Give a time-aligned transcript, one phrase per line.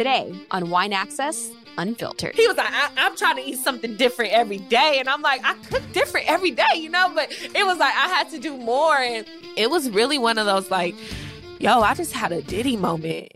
[0.00, 2.34] today on Wine Access Unfiltered.
[2.34, 4.96] He was like, I- am trying to eat something different every day.
[4.98, 7.12] And I'm like, I cook different every day, you know?
[7.14, 8.96] But it was like, I had to do more.
[8.96, 9.26] And
[9.58, 10.94] it was really one of those, like,
[11.58, 13.30] yo, I just had a Diddy moment.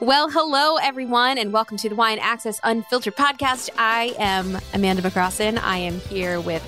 [0.00, 3.70] Well, hello, everyone, and welcome to the Wine Access Unfiltered podcast.
[3.78, 5.62] I am Amanda McCrossin.
[5.62, 6.64] I am here with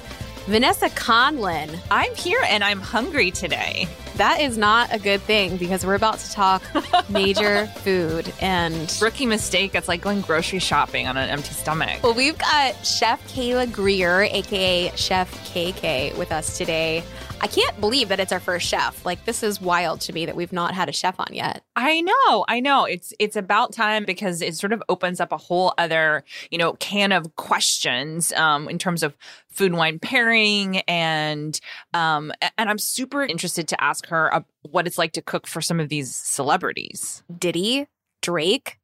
[0.46, 1.77] Vanessa Conlin.
[1.91, 3.89] I'm here and I'm hungry today.
[4.21, 6.62] That is not a good thing because we're about to talk
[7.09, 9.75] major food and rookie mistake.
[9.75, 12.03] It's like going grocery shopping on an empty stomach.
[12.03, 17.03] Well, we've got Chef Kayla Greer, aka Chef KK, with us today.
[17.43, 19.04] I can't believe that it's our first chef.
[19.07, 21.64] Like this is wild to me that we've not had a chef on yet.
[21.75, 22.85] I know, I know.
[22.85, 26.75] It's it's about time because it sort of opens up a whole other, you know,
[26.75, 29.17] can of questions um, in terms of
[29.48, 31.61] food and wine pairing and
[31.95, 35.62] um and I'm super interested to ask her uh, what it's like to cook for
[35.62, 37.22] some of these celebrities.
[37.36, 37.86] Diddy,
[38.20, 38.78] Drake,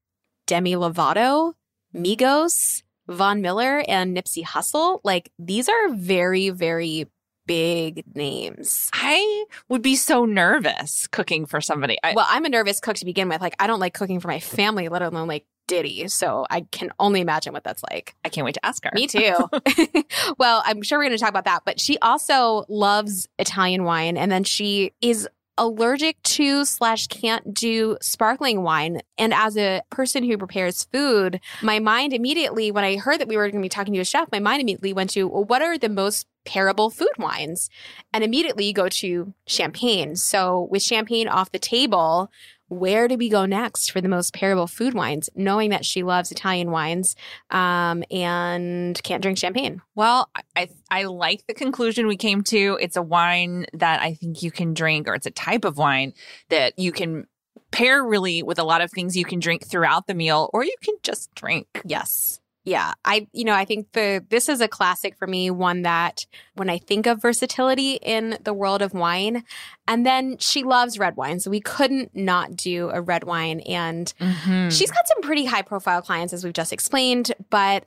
[0.46, 1.54] Demi Lovato,
[1.94, 7.06] Migos, Von Miller and Nipsey Hussle, like these are very very
[7.46, 8.90] big names.
[8.92, 11.98] I would be so nervous cooking for somebody.
[12.02, 13.40] I, well, I'm a nervous cook to begin with.
[13.40, 16.08] Like, I don't like cooking for my family, let alone like Diddy.
[16.08, 18.14] So I can only imagine what that's like.
[18.24, 18.90] I can't wait to ask her.
[18.94, 19.36] Me too.
[20.38, 21.62] well, I'm sure we're going to talk about that.
[21.64, 24.16] But she also loves Italian wine.
[24.16, 25.28] And then she is
[25.58, 29.00] allergic to slash can't do sparkling wine.
[29.18, 33.36] And as a person who prepares food, my mind immediately, when I heard that we
[33.36, 35.62] were going to be talking to a chef, my mind immediately went to, well, what
[35.62, 37.70] are the most pairable food wines?
[38.12, 40.16] And immediately you go to champagne.
[40.16, 42.30] So with champagne off the table,
[42.68, 46.30] where do we go next for the most pairable food wines, knowing that she loves
[46.30, 47.14] Italian wines
[47.50, 49.82] um, and can't drink champagne?
[49.94, 52.78] Well, I, I like the conclusion we came to.
[52.80, 56.12] It's a wine that I think you can drink, or it's a type of wine
[56.48, 57.26] that you can
[57.70, 60.74] pair really with a lot of things you can drink throughout the meal, or you
[60.82, 61.66] can just drink.
[61.84, 62.40] Yes.
[62.66, 66.26] Yeah, I you know, I think the this is a classic for me, one that
[66.54, 69.44] when I think of versatility in the world of wine,
[69.86, 74.12] and then she loves red wine, so we couldn't not do a red wine and
[74.20, 74.68] mm-hmm.
[74.70, 77.84] she's got some pretty high profile clients as we've just explained, but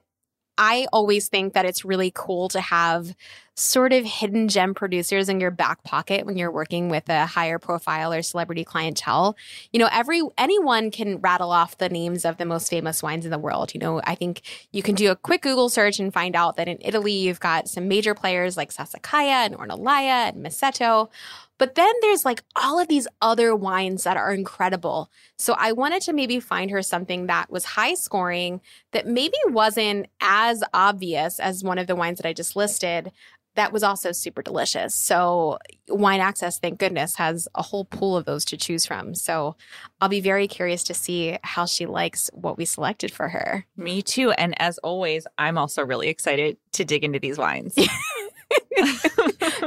[0.58, 3.14] I always think that it's really cool to have
[3.60, 7.60] sort of hidden gem producers in your back pocket when you're working with a higher
[7.60, 9.36] profile or celebrity clientele.
[9.74, 13.32] You know, every anyone can rattle off the names of the most famous wines in
[13.32, 13.74] the world.
[13.74, 16.70] You know, I think you can do a quick Google search and find out that
[16.70, 21.10] in Italy you've got some major players like Sassicaia and Ornellaia and Masseto.
[21.58, 25.12] But then there's like all of these other wines that are incredible.
[25.38, 28.62] So I wanted to maybe find her something that was high scoring
[28.94, 33.12] that maybe wasn't as obvious as one of the wines that I just listed.
[33.56, 34.96] That was also super delicious.
[34.96, 39.16] So, Wine Access, thank goodness, has a whole pool of those to choose from.
[39.16, 39.56] So,
[40.00, 43.66] I'll be very curious to see how she likes what we selected for her.
[43.76, 44.32] Me too.
[44.32, 47.76] And as always, I'm also really excited to dig into these wines.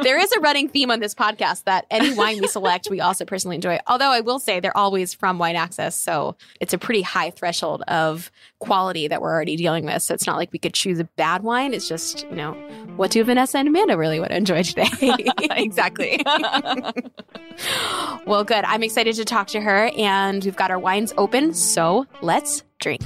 [0.03, 3.25] there is a running theme on this podcast that any wine we select, we also
[3.25, 3.79] personally enjoy.
[3.87, 5.97] Although I will say they're always from Wine Access.
[5.97, 10.03] So it's a pretty high threshold of quality that we're already dealing with.
[10.03, 11.75] So it's not like we could choose a bad wine.
[11.75, 12.53] It's just, you know,
[12.97, 14.89] what do Vanessa and Amanda really want to enjoy today?
[15.51, 16.23] exactly.
[18.27, 18.65] well, good.
[18.65, 21.55] I'm excited to talk to her, and we've got our wines open.
[21.55, 23.03] So let's drink.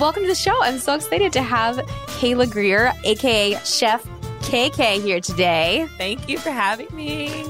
[0.00, 0.60] Welcome to the show.
[0.60, 1.76] I'm so excited to have
[2.18, 4.04] Kayla Greer, aka Chef
[4.40, 5.86] KK, here today.
[5.96, 7.44] Thank you for having me.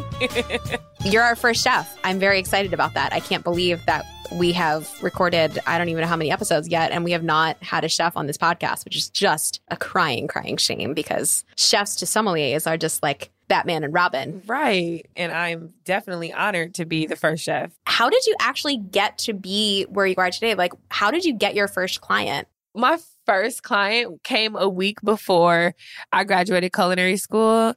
[1.05, 1.99] You're our first chef.
[2.05, 3.13] I'm very excited about that.
[3.13, 6.93] I can't believe that we have recorded, I don't even know how many episodes yet,
[6.93, 10.27] and we have not had a chef on this podcast, which is just a crying,
[10.27, 14.43] crying shame because chefs to sommeliers are just like Batman and Robin.
[14.47, 15.07] Right.
[15.17, 17.73] And I'm definitely honored to be the first chef.
[17.87, 20.55] How did you actually get to be where you are today?
[20.55, 22.49] Like, how did you get your first client?
[22.75, 25.75] My first client came a week before
[26.13, 27.75] I graduated culinary school.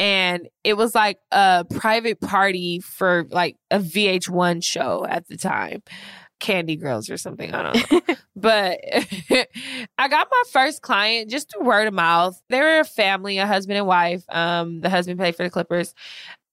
[0.00, 5.82] And it was like a private party for like a VH1 show at the time.
[6.38, 7.52] Candy Girls or something.
[7.52, 8.14] I don't know.
[8.36, 8.80] but
[9.98, 12.40] I got my first client just through word of mouth.
[12.48, 14.24] They were a family, a husband and wife.
[14.30, 15.94] Um, the husband played for the Clippers.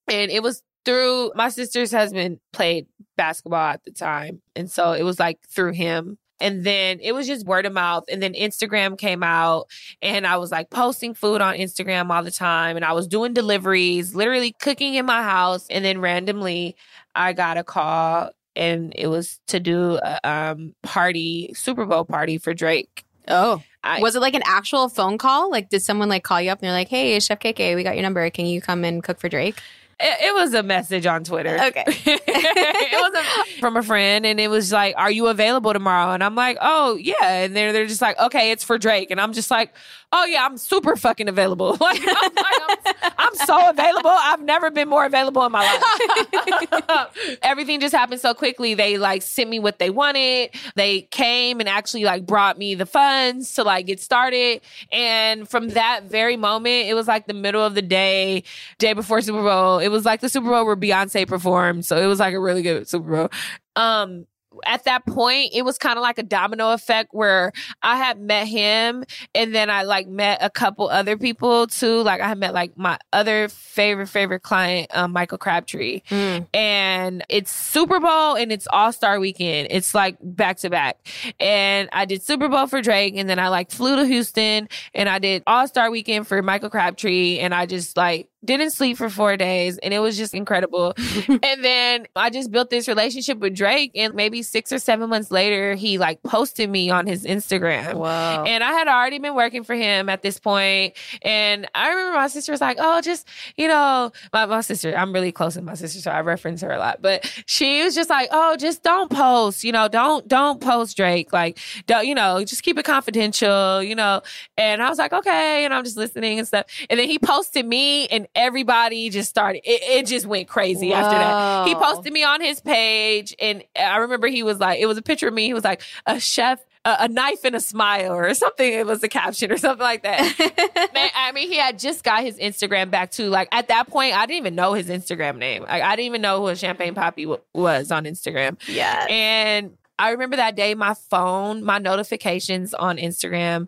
[0.09, 4.41] And it was through my sister's husband played basketball at the time.
[4.57, 6.17] And so it was like through him.
[6.39, 8.05] And then it was just word of mouth.
[8.09, 9.67] And then Instagram came out
[10.01, 12.75] and I was like posting food on Instagram all the time.
[12.75, 15.67] And I was doing deliveries, literally cooking in my house.
[15.69, 16.75] And then randomly
[17.15, 22.37] I got a call and it was to do a um, party, Super Bowl party
[22.37, 23.05] for Drake.
[23.27, 23.61] Oh.
[23.83, 25.49] I, was it like an actual phone call?
[25.49, 27.95] Like, did someone like call you up and they're like, "Hey, Chef KK, we got
[27.95, 28.29] your number.
[28.29, 29.61] Can you come and cook for Drake?"
[29.99, 31.55] It, it was a message on Twitter.
[31.55, 31.83] Okay.
[31.87, 36.23] it was a, from a friend, and it was like, "Are you available tomorrow?" And
[36.23, 39.33] I'm like, "Oh yeah." And they're they're just like, "Okay, it's for Drake," and I'm
[39.33, 39.73] just like,
[40.11, 41.77] "Oh yeah, I'm super fucking available.
[41.87, 44.09] Like, I'm, like, I'm, I'm so available.
[44.11, 47.37] I've never been more available in my life.
[47.41, 48.73] Everything just happened so quickly.
[48.73, 50.49] They like sent me what they wanted.
[50.75, 54.61] They came and actually like brought me the funds to like get started.
[54.91, 58.43] And from that very moment, it was like the middle of the day,
[58.79, 59.79] day before Super Bowl.
[59.79, 61.85] It was like the Super Bowl where Beyonce performed.
[61.85, 63.29] So it was like a really good Super Bowl.
[63.75, 64.25] Um,
[64.65, 67.51] at that point, it was kind of like a domino effect where
[67.81, 72.01] I had met him and then I like met a couple other people too.
[72.03, 76.01] Like I had met like my other favorite, favorite client, um, Michael Crabtree.
[76.09, 76.47] Mm.
[76.53, 79.67] And it's Super Bowl and it's All Star weekend.
[79.71, 80.97] It's like back to back.
[81.39, 85.09] And I did Super Bowl for Drake and then I like flew to Houston and
[85.09, 87.39] I did All Star weekend for Michael Crabtree.
[87.39, 90.93] And I just like didn't sleep for four days and it was just incredible.
[91.27, 95.29] and then I just built this relationship with Drake and maybe six or seven months
[95.29, 97.93] later, he like posted me on his Instagram.
[97.93, 98.43] Whoa.
[98.47, 100.95] And I had already been working for him at this point.
[101.21, 105.13] And I remember my sister was like, oh, just, you know, my, my sister, I'm
[105.13, 107.01] really close with my sister, so I reference her a lot.
[107.01, 111.33] But she was just like, oh, just don't post, you know, don't, don't post Drake.
[111.33, 114.21] Like, don't, you know, just keep it confidential, you know.
[114.57, 115.65] And I was like, okay.
[115.65, 116.65] And I'm just listening and stuff.
[116.89, 121.17] And then he posted me and everybody just started, it, it just went crazy after
[121.17, 121.67] that.
[121.67, 123.35] He posted me on his page.
[123.39, 125.45] And I remember he was like, it was a picture of me.
[125.45, 128.71] He was like, a chef, a, a knife and a smile or something.
[128.71, 130.89] It was the caption or something like that.
[130.93, 133.29] Man, I mean, he had just got his Instagram back too.
[133.29, 135.63] Like at that point, I didn't even know his Instagram name.
[135.63, 138.57] Like I didn't even know who a Champagne Papi w- was on Instagram.
[138.67, 139.05] yeah.
[139.09, 143.67] And I remember that day, my phone, my notifications on Instagram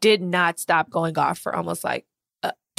[0.00, 2.04] did not stop going off for almost like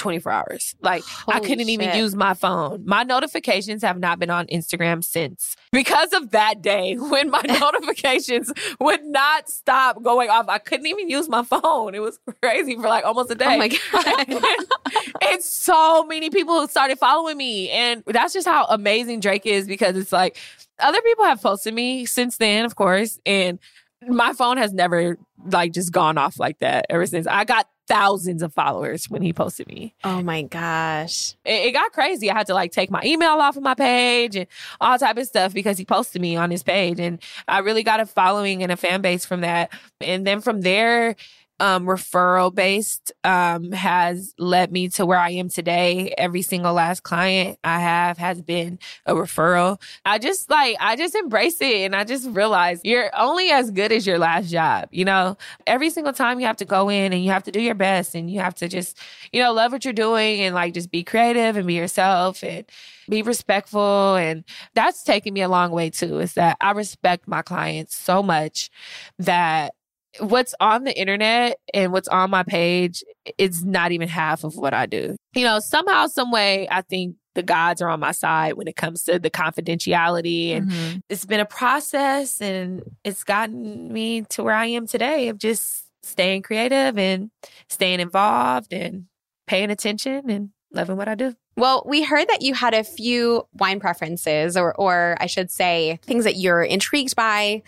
[0.03, 0.75] 24 hours.
[0.81, 2.83] Like I couldn't even use my phone.
[2.85, 8.51] My notifications have not been on Instagram since because of that day when my notifications
[8.81, 10.49] would not stop going off.
[10.49, 11.95] I couldn't even use my phone.
[11.95, 13.45] It was crazy for like almost a day.
[13.45, 15.21] Oh my God.
[15.21, 17.69] and so many people started following me.
[17.69, 20.37] And that's just how amazing Drake is because it's like
[20.79, 23.21] other people have posted me since then, of course.
[23.25, 23.57] And
[24.05, 27.25] my phone has never like just gone off like that ever since.
[27.25, 29.93] I got thousands of followers when he posted me.
[30.03, 31.35] oh my gosh.
[31.43, 32.31] It, it got crazy.
[32.31, 34.47] I had to like take my email off of my page and
[34.79, 36.99] all type of stuff because he posted me on his page.
[36.99, 39.71] And I really got a following and a fan base from that.
[39.99, 41.15] And then from there,
[41.63, 46.13] um, referral based um, has led me to where I am today.
[46.17, 49.81] Every single last client I have has been a referral.
[50.03, 53.93] I just like, I just embrace it and I just realize you're only as good
[53.93, 54.89] as your last job.
[54.91, 57.61] You know, every single time you have to go in and you have to do
[57.61, 58.97] your best and you have to just,
[59.31, 62.65] you know, love what you're doing and like just be creative and be yourself and
[63.07, 64.17] be respectful.
[64.17, 64.43] And
[64.73, 68.69] that's taken me a long way too, is that I respect my clients so much
[69.17, 69.75] that
[70.19, 73.03] what's on the internet and what's on my page
[73.37, 75.15] is not even half of what I do.
[75.33, 78.75] You know, somehow, some way, I think the gods are on my side when it
[78.75, 81.01] comes to the confidentiality and Mhm.
[81.09, 85.85] it's been a process and it's gotten me to where I am today of just
[86.03, 87.31] staying creative and
[87.69, 89.05] staying involved and
[89.47, 91.33] paying attention and loving what I do.
[91.55, 95.99] Well, we heard that you had a few wine preferences, or, or I should say,
[96.03, 97.61] things that you're intrigued by.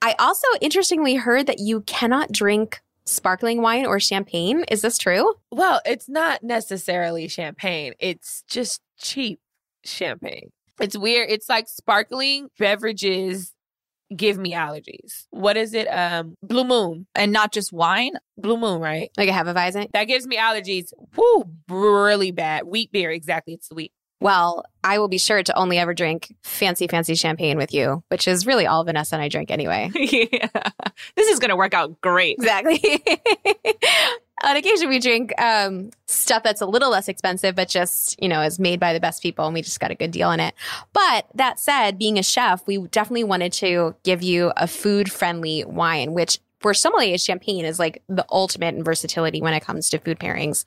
[0.00, 4.64] I also interestingly heard that you cannot drink sparkling wine or champagne.
[4.70, 5.34] Is this true?
[5.50, 7.94] Well, it's not necessarily champagne.
[7.98, 9.40] It's just cheap
[9.84, 10.50] champagne.
[10.80, 11.30] It's weird.
[11.30, 13.54] It's like sparkling beverages
[14.14, 15.26] give me allergies.
[15.30, 15.86] What is it?
[15.86, 17.06] Um, Blue Moon.
[17.14, 18.12] And not just wine.
[18.36, 19.10] Blue Moon, right?
[19.16, 19.88] Like a Hefeweizen?
[19.92, 20.92] That gives me allergies.
[21.16, 22.64] Woo, really bad.
[22.64, 23.54] Wheat beer, exactly.
[23.54, 23.92] It's sweet.
[24.20, 28.26] Well, I will be sure to only ever drink fancy, fancy champagne with you, which
[28.26, 29.90] is really all Vanessa and I drink anyway.
[29.94, 30.48] yeah.
[31.14, 32.36] This is going to work out great.
[32.38, 32.80] Exactly.
[34.44, 38.40] On occasion, we drink um, stuff that's a little less expensive, but just, you know,
[38.42, 40.54] is made by the best people and we just got a good deal on it.
[40.92, 45.64] But that said, being a chef, we definitely wanted to give you a food friendly
[45.64, 49.98] wine, which for sommeliers, champagne is like the ultimate in versatility when it comes to
[49.98, 50.64] food pairings.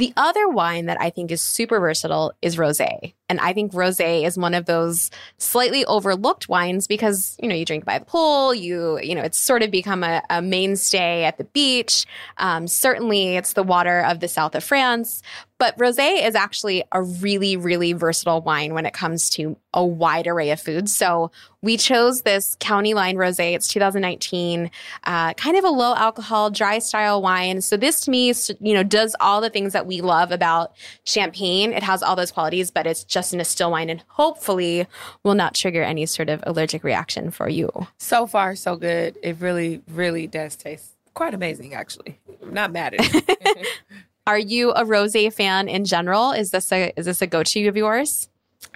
[0.00, 3.12] The other wine that I think is super versatile is rosé.
[3.30, 5.08] And I think rosé is one of those
[5.38, 9.38] slightly overlooked wines because, you know, you drink by the pool, you, you know, it's
[9.38, 12.06] sort of become a, a mainstay at the beach.
[12.38, 15.22] Um, certainly it's the water of the south of France.
[15.60, 20.26] But rosé is actually a really, really versatile wine when it comes to a wide
[20.26, 20.96] array of foods.
[20.96, 23.54] So we chose this County Line Rosé.
[23.54, 24.70] It's 2019,
[25.04, 27.60] uh, kind of a low alcohol, dry style wine.
[27.60, 30.72] So this to me, you know, does all the things that we love about
[31.04, 31.74] champagne.
[31.74, 34.86] It has all those qualities, but it's just just in a still wine and hopefully
[35.24, 37.70] will not trigger any sort of allergic reaction for you.
[37.98, 39.18] So far, so good.
[39.22, 42.18] It really, really does taste quite amazing, actually.
[42.42, 43.66] I'm not mad at it.
[44.26, 46.30] Are you a rosé fan in general?
[46.32, 48.30] Is this a is this a go to of yours?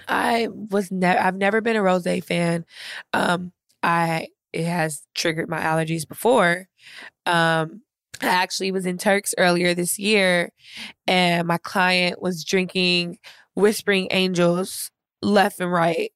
[0.07, 1.19] I was never.
[1.19, 2.65] I've never been a rosé fan.
[3.13, 6.67] Um, I it has triggered my allergies before.
[7.25, 7.81] Um,
[8.21, 10.51] I actually was in Turks earlier this year,
[11.07, 13.17] and my client was drinking
[13.55, 16.11] Whispering Angels left and right,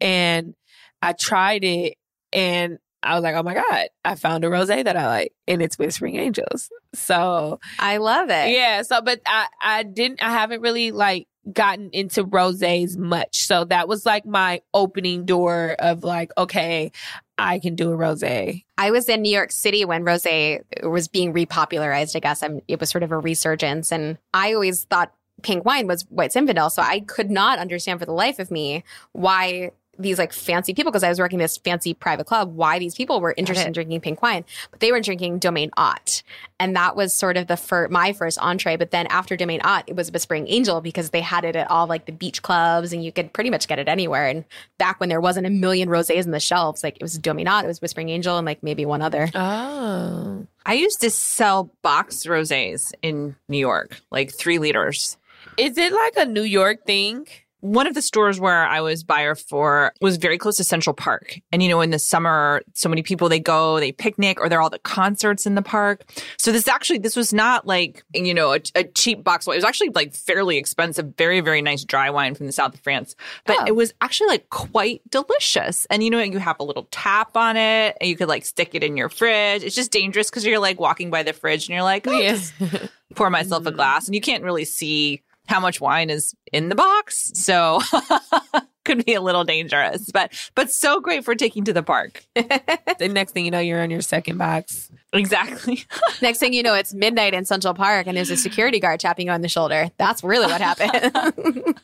[0.00, 0.54] and
[1.00, 1.96] I tried it,
[2.32, 5.62] and I was like, oh my God, I found a rosé that I like and
[5.62, 6.68] it's Whispering Angels.
[6.92, 8.50] So I love it.
[8.50, 8.82] Yeah.
[8.82, 13.46] So, but I, I didn't, I haven't really like gotten into rosés much.
[13.46, 16.92] So that was like my opening door of like, okay,
[17.38, 18.64] I can do a rosé.
[18.76, 22.14] I was in New York City when rosé was being repopularized.
[22.14, 25.86] I guess I'm, it was sort of a resurgence, and I always thought pink wine
[25.86, 26.70] was White Zinfandel.
[26.70, 30.90] So I could not understand for the life of me why these like fancy people
[30.90, 32.54] because I was working this fancy private club.
[32.54, 36.22] Why these people were interested in drinking pink wine, but they were drinking Domaine Ott,
[36.58, 38.76] and that was sort of the fir- my first entree.
[38.76, 41.86] But then after Domaine Ott, it was Whispering Angel because they had it at all
[41.86, 44.26] like the beach clubs, and you could pretty much get it anywhere.
[44.26, 44.44] And
[44.78, 47.64] back when there wasn't a million rosés in the shelves, like it was Domaine Ott,
[47.64, 49.28] it was Whispering Angel, and like maybe one other.
[49.34, 55.16] Oh, I used to sell box rosés in New York, like three liters.
[55.56, 57.26] Is it like a New York thing?
[57.62, 61.38] one of the stores where I was buyer for was very close to Central Park.
[61.52, 64.58] And you know, in the summer, so many people they go, they picnic, or there
[64.58, 66.10] are all the concerts in the park.
[66.38, 69.56] So this actually, this was not like you know a, a cheap box wine.
[69.56, 72.80] It was actually like fairly expensive, very very nice dry wine from the south of
[72.80, 73.14] France.
[73.44, 73.64] But Oh.
[73.66, 75.84] it was actually like quite delicious.
[75.90, 78.74] And you know, you have a little tap on it, and you could like stick
[78.74, 79.64] it in your fridge.
[79.64, 82.54] It's just dangerous because you're like walking by the fridge and you're like, oh, Yes.
[83.16, 85.20] pour myself a glass and you can't really see
[85.50, 87.80] how much wine is in the box so
[88.86, 93.08] could be a little dangerous but but so great for taking to the park the
[93.10, 94.90] next thing you know, you're on your second box.
[95.12, 95.84] exactly
[96.22, 99.26] Next thing you know, it's midnight in Central Park, and there's a security guard tapping
[99.26, 99.90] you on the shoulder.
[99.98, 101.74] That's really what happened.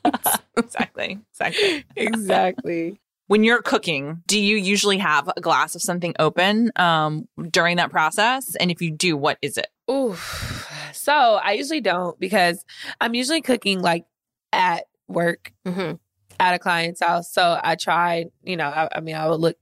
[0.57, 3.01] exactly exactly Exactly.
[3.27, 7.91] when you're cooking do you usually have a glass of something open um during that
[7.91, 10.17] process and if you do what is it Ooh.
[10.93, 12.65] So I usually don't because
[13.01, 14.05] I'm usually cooking like
[14.53, 15.93] at work hmm
[16.39, 17.33] at a client's house.
[17.33, 19.57] So I tried, you know, I, I mean, I would look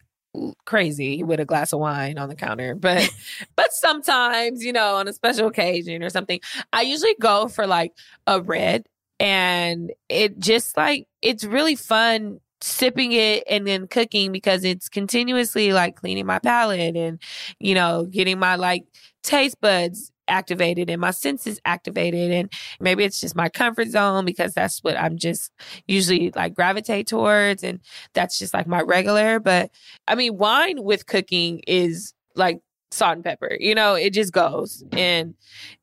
[0.65, 3.09] crazy with a glass of wine on the counter, but
[3.57, 6.41] but sometimes, you know, on a special occasion or something,
[6.73, 7.93] I usually go for like
[8.27, 8.87] a red,
[9.21, 15.73] and it just like it's really fun sipping it and then cooking because it's continuously
[15.75, 17.21] like cleaning my palate and
[17.61, 18.85] you know getting my like
[19.23, 24.55] taste buds activated and my senses activated and maybe it's just my comfort zone because
[24.55, 25.53] that's what I'm just
[25.87, 27.81] usually like gravitate towards and
[28.15, 29.71] that's just like my regular but
[30.09, 34.85] I mean wine with cooking is like salt and pepper you know it just goes
[34.93, 35.35] and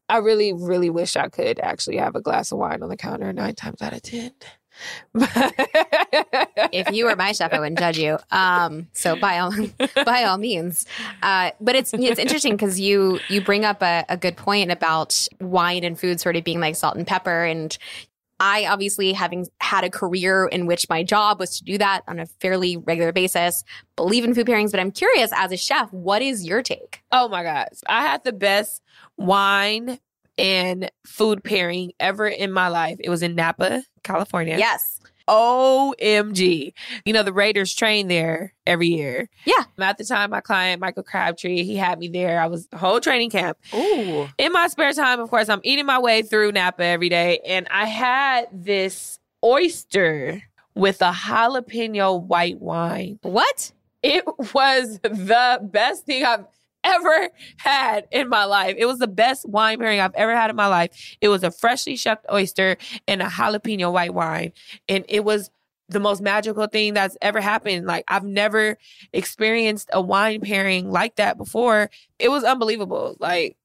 [0.10, 3.32] I really really wish I could actually have a glass of wine on the counter
[3.32, 4.32] 9 times out of 10
[5.14, 8.18] if you were my chef, I wouldn't judge you.
[8.32, 9.54] Um, so by all
[10.06, 10.86] by all means,
[11.22, 15.28] uh, but it's it's interesting because you you bring up a, a good point about
[15.40, 17.78] wine and food sort of being like salt and pepper, and
[18.42, 22.20] I obviously having had a career in which my job was to do that on
[22.20, 23.64] a fairly regular basis,
[23.96, 24.72] believe in food pairings.
[24.72, 27.04] But I'm curious, as a chef, what is your take?
[27.12, 27.68] Oh my gosh.
[27.88, 28.82] I had the best
[29.16, 30.00] wine
[30.38, 32.98] and food pairing ever in my life.
[33.00, 34.58] It was in Napa, California.
[34.58, 36.74] Yes, OMG.
[37.06, 39.30] You know, the Raiders train there every year.
[39.46, 39.64] Yeah.
[39.80, 42.42] At the time, my client, Michael Crabtree, he had me there.
[42.42, 43.58] I was whole training camp.
[43.74, 44.28] Ooh.
[44.38, 47.40] In my spare time, of course, I'm eating my way through Napa every day.
[47.46, 50.44] And I had this oyster
[50.76, 53.20] with a jalapeno white wine.
[53.22, 53.72] what?
[54.04, 56.46] It was the best thing I've
[56.84, 58.76] ever had in my life.
[58.78, 61.18] It was the best wine pairing I've ever had in my life.
[61.22, 64.54] It was a freshly shucked oyster and a jalapeno white wine.
[64.88, 65.50] And it was
[65.90, 67.86] the most magical thing that's ever happened.
[67.86, 68.78] Like I've never
[69.14, 71.90] experienced a wine pairing like that before.
[72.18, 73.18] It was unbelievable.
[73.20, 73.58] Like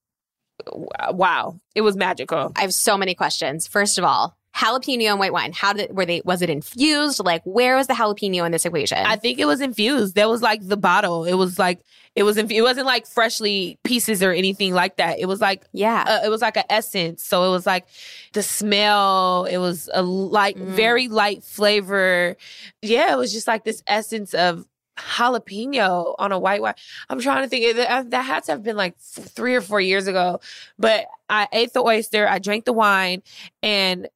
[1.11, 1.61] wow.
[1.75, 2.53] It was magical.
[2.57, 3.67] I have so many questions.
[3.67, 5.53] First of all, jalapeno and white wine.
[5.53, 6.23] How did were they?
[6.25, 7.23] Was it infused?
[7.23, 8.99] Like, where was the jalapeno in this equation?
[8.99, 10.15] I think it was infused.
[10.15, 11.25] That was like the bottle.
[11.25, 11.81] It was like
[12.15, 12.39] it was.
[12.39, 15.19] Inf- it wasn't like freshly pieces or anything like that.
[15.19, 16.05] It was like yeah.
[16.07, 17.23] uh, it was like an essence.
[17.23, 17.87] So it was like
[18.33, 19.45] the smell.
[19.45, 20.65] It was a light, Mm.
[20.69, 22.37] very light flavor.
[22.81, 26.75] Yeah, it was just like this essence of jalapeno on a white wine.
[27.11, 27.77] I'm trying to think.
[27.77, 30.41] That, that had to have been like three or four years ago.
[30.79, 32.27] But I ate the oyster.
[32.27, 33.23] I drank the wine
[33.63, 34.09] and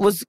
[0.00, 0.24] was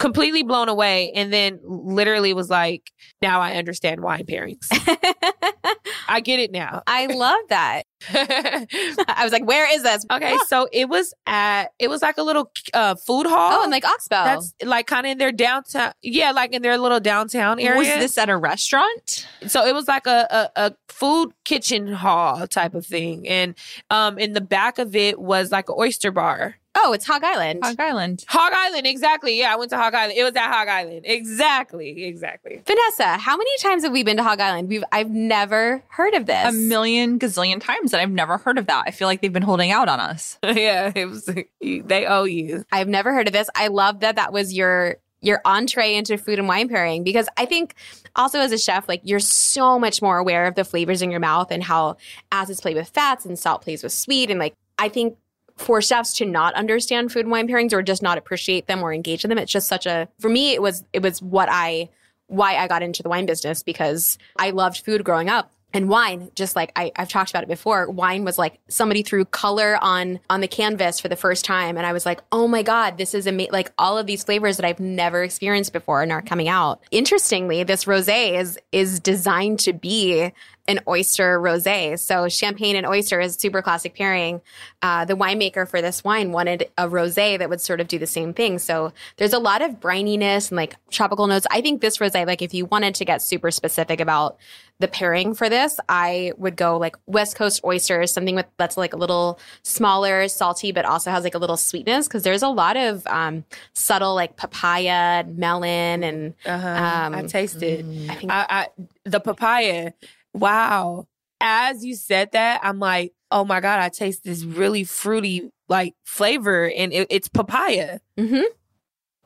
[0.00, 2.90] completely blown away and then literally was like,
[3.20, 4.66] now I understand wine pairings.
[6.08, 6.82] I get it now.
[6.86, 7.82] I love that.
[8.12, 10.06] I was like, where is this?
[10.10, 13.60] okay, so it was at it was like a little uh food hall.
[13.60, 14.24] Oh, and like Oxbow.
[14.24, 17.78] that's like kind of in their downtown yeah, like in their little downtown area.
[17.78, 19.28] Was this at a restaurant?
[19.46, 23.28] so it was like a, a, a food kitchen hall type of thing.
[23.28, 23.54] And
[23.90, 26.56] um in the back of it was like an oyster bar.
[26.74, 27.60] Oh, it's Hog Island.
[27.62, 28.24] Hog Island.
[28.28, 29.38] Hog Island, exactly.
[29.38, 30.16] Yeah, I went to Hog Island.
[30.16, 31.02] It was at Hog Island.
[31.04, 32.04] Exactly.
[32.04, 32.62] Exactly.
[32.66, 34.68] Vanessa, how many times have we been to Hog Island?
[34.68, 36.46] We've I've never heard of this.
[36.46, 38.84] A million gazillion times that I've never heard of that.
[38.86, 40.38] I feel like they've been holding out on us.
[40.44, 41.28] yeah, it was
[41.60, 42.64] they owe you.
[42.72, 43.48] I've never heard of this.
[43.54, 47.44] I love that that was your your entree into food and wine pairing because I
[47.44, 47.74] think
[48.16, 51.20] also as a chef, like you're so much more aware of the flavors in your
[51.20, 51.96] mouth and how
[52.32, 54.30] acids play with fats and salt plays with sweet.
[54.30, 55.18] And like I think
[55.60, 58.94] for chefs to not understand food and wine pairings or just not appreciate them or
[58.94, 61.90] engage in them, it's just such a for me it was it was what I
[62.28, 65.52] why I got into the wine business because I loved food growing up.
[65.72, 69.24] And wine, just like I, I've talked about it before, wine was like somebody threw
[69.24, 72.62] color on on the canvas for the first time, and I was like, "Oh my
[72.62, 76.10] god, this is amazing!" Like all of these flavors that I've never experienced before and
[76.10, 76.82] are coming out.
[76.90, 80.32] Interestingly, this rosé is is designed to be
[80.70, 81.98] an oyster rosé.
[81.98, 84.40] So champagne and oyster is super classic pairing.
[84.82, 88.06] Uh, the winemaker for this wine wanted a rosé that would sort of do the
[88.06, 88.58] same thing.
[88.58, 91.46] So there's a lot of brininess and like tropical notes.
[91.50, 94.38] I think this rosé, like if you wanted to get super specific about
[94.80, 98.94] the pairing for this, I would go like West Coast oysters, something with that's like
[98.94, 102.76] a little smaller, salty, but also has like a little sweetness because there's a lot
[102.76, 103.44] of um,
[103.74, 106.68] subtle like papaya, melon, and Uh-huh.
[106.68, 107.86] Um, I tasted.
[108.10, 108.68] I think I, I
[109.04, 109.92] the papaya.
[110.34, 111.06] Wow.
[111.40, 115.94] As you said that, I'm like, oh my god, I taste this really fruity like
[116.04, 118.00] flavor, and it, it's papaya.
[118.18, 118.42] Mm-hmm.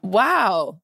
[0.02, 0.80] Wow,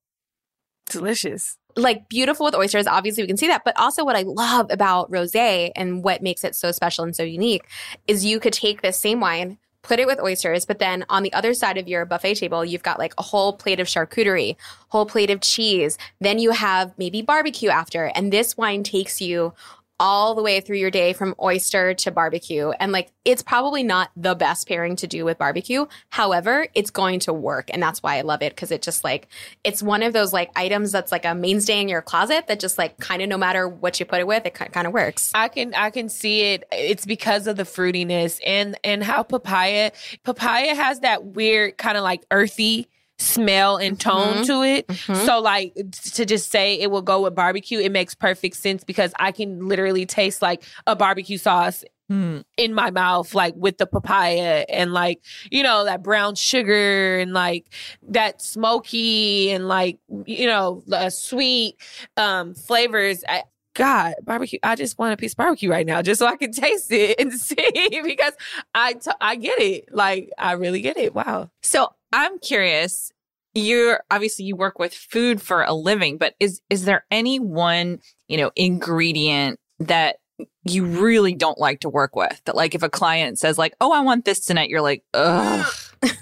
[0.88, 1.58] delicious.
[1.76, 2.86] Like beautiful with oysters.
[2.86, 3.62] Obviously, we can see that.
[3.64, 7.22] But also, what I love about rosé and what makes it so special and so
[7.22, 7.62] unique
[8.06, 11.32] is you could take this same wine, put it with oysters, but then on the
[11.32, 14.56] other side of your buffet table, you've got like a whole plate of charcuterie,
[14.88, 15.96] whole plate of cheese.
[16.20, 19.54] Then you have maybe barbecue after, and this wine takes you
[20.00, 22.70] all the way through your day from oyster to barbecue.
[22.80, 25.86] And like, it's probably not the best pairing to do with barbecue.
[26.08, 27.70] However, it's going to work.
[27.72, 28.56] And that's why I love it.
[28.56, 29.28] Cause it just like,
[29.62, 32.78] it's one of those like items that's like a mainstay in your closet that just
[32.78, 35.30] like kind of no matter what you put it with, it kind of works.
[35.34, 36.64] I can I can see it.
[36.72, 39.90] It's because of the fruitiness and and how papaya
[40.24, 42.88] papaya has that weird kind of like earthy
[43.20, 44.46] smell and tone Mhm.
[44.46, 44.86] to it.
[44.88, 45.26] Mhm.
[45.26, 45.74] So like
[46.14, 49.68] to just say it will go with barbecue, it makes perfect sense because I can
[49.68, 52.38] literally taste like a barbecue sauce Hmm.
[52.56, 57.32] in my mouth, like with the papaya and like, you know, that brown sugar and
[57.32, 57.66] like
[58.08, 61.76] that smoky and like, you know, uh, sweet
[62.16, 63.22] um flavors.
[63.28, 64.58] I, God, barbecue.
[64.64, 67.20] I just want a piece of barbecue right now just so I can taste it
[67.20, 68.32] and see because
[68.74, 69.94] I t- I get it.
[69.94, 71.14] Like, I really get it.
[71.14, 71.50] Wow.
[71.62, 73.12] So I'm curious.
[73.54, 78.00] You're obviously you work with food for a living, but is is there any one
[78.28, 80.16] you know ingredient that
[80.64, 82.40] you really don't like to work with?
[82.44, 85.66] That like if a client says like, "Oh, I want this tonight," you're like, "Ugh."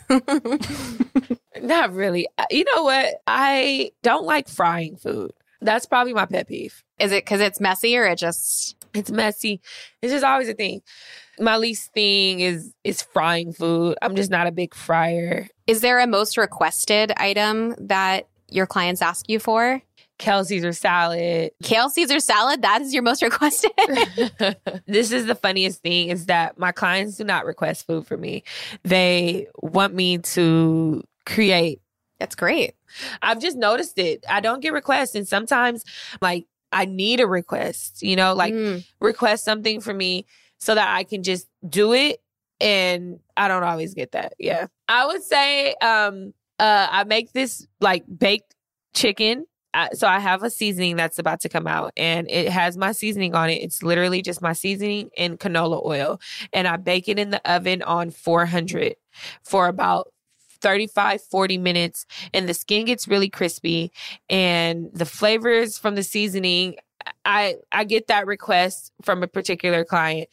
[1.61, 2.27] Not really.
[2.39, 3.15] Uh, You know what?
[3.27, 5.33] I don't like frying food.
[5.61, 6.83] That's probably my pet peeve.
[6.99, 9.61] Is it because it's messy or it just, It's messy.
[10.03, 10.83] It's just always a thing.
[11.41, 13.97] My least thing is is frying food.
[14.03, 15.49] I'm just not a big fryer.
[15.67, 19.83] is there a most requested item that your clients ask you for?
[20.19, 21.53] Kale Caesar salad.
[21.63, 23.71] Kale Caesar salad, that is your most requested.
[24.87, 28.43] this is the funniest thing is that my clients do not request food for me.
[28.83, 31.81] They want me to create.
[32.19, 32.75] That's great.
[33.23, 34.25] I've just noticed it.
[34.29, 35.85] I don't get requests and sometimes
[36.21, 38.85] like I need a request, you know, like Mm.
[39.01, 40.27] request something for me
[40.59, 42.21] so that I can just do it
[42.61, 44.35] and I don't always get that.
[44.39, 44.67] Yeah.
[44.89, 48.55] I would say um uh I make this like baked
[48.95, 49.47] chicken.
[49.75, 52.91] Uh, so I have a seasoning that's about to come out and it has my
[52.93, 53.63] seasoning on it.
[53.63, 56.21] It's literally just my seasoning and canola oil
[56.55, 58.97] and I bake it in the oven on 400
[59.45, 60.09] for about
[60.61, 63.93] 35 40 minutes and the skin gets really crispy
[64.29, 66.77] and the flavors from the seasoning
[67.25, 70.29] I I get that request from a particular client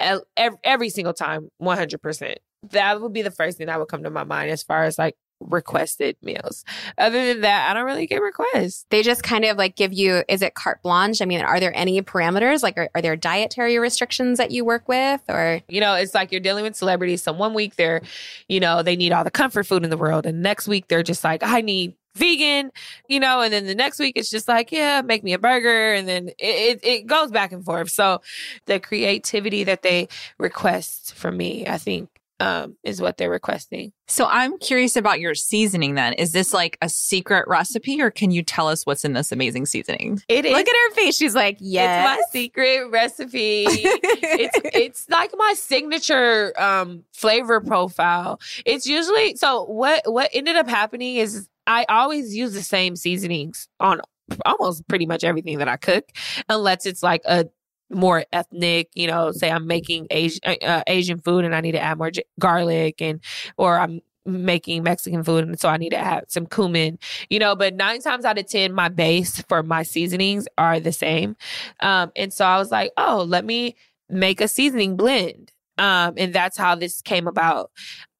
[0.00, 0.24] el-
[0.64, 2.38] every single time, one hundred percent.
[2.70, 4.98] That would be the first thing that would come to my mind as far as
[4.98, 6.64] like requested meals.
[6.98, 8.86] Other than that, I don't really get requests.
[8.90, 11.22] They just kind of like give you, is it carte blanche?
[11.22, 12.62] I mean, are there any parameters?
[12.62, 15.60] Like, are, are there dietary restrictions that you work with or?
[15.68, 17.22] You know, it's like you're dealing with celebrities.
[17.22, 18.02] So one week they're,
[18.48, 21.02] you know, they need all the comfort food in the world, and next week they're
[21.02, 22.72] just like, I need vegan,
[23.08, 25.94] you know, and then the next week it's just like, yeah, make me a burger.
[25.94, 27.88] And then it, it, it goes back and forth.
[27.90, 28.20] So
[28.66, 33.92] the creativity that they request from me, I think, um, is what they're requesting.
[34.08, 36.14] So I'm curious about your seasoning then.
[36.14, 39.66] Is this like a secret recipe or can you tell us what's in this amazing
[39.66, 40.20] seasoning?
[40.28, 40.52] It is.
[40.52, 41.16] Look at her face.
[41.16, 42.18] She's like, yes.
[42.18, 43.64] It's my secret recipe.
[43.68, 48.40] it's it's like my signature um flavor profile.
[48.64, 53.68] It's usually so what what ended up happening is I always use the same seasonings
[53.78, 54.00] on
[54.46, 56.04] almost pretty much everything that I cook
[56.48, 57.46] unless it's like a
[57.90, 61.80] more ethnic, you know, say I'm making Asian uh, Asian food and I need to
[61.80, 63.20] add more j- garlic and
[63.56, 66.98] or I'm making Mexican food and so I need to add some cumin,
[67.30, 70.92] you know, but 9 times out of 10 my base for my seasonings are the
[70.92, 71.36] same.
[71.80, 73.76] Um and so I was like, "Oh, let me
[74.08, 77.70] make a seasoning blend." Um, and that's how this came about.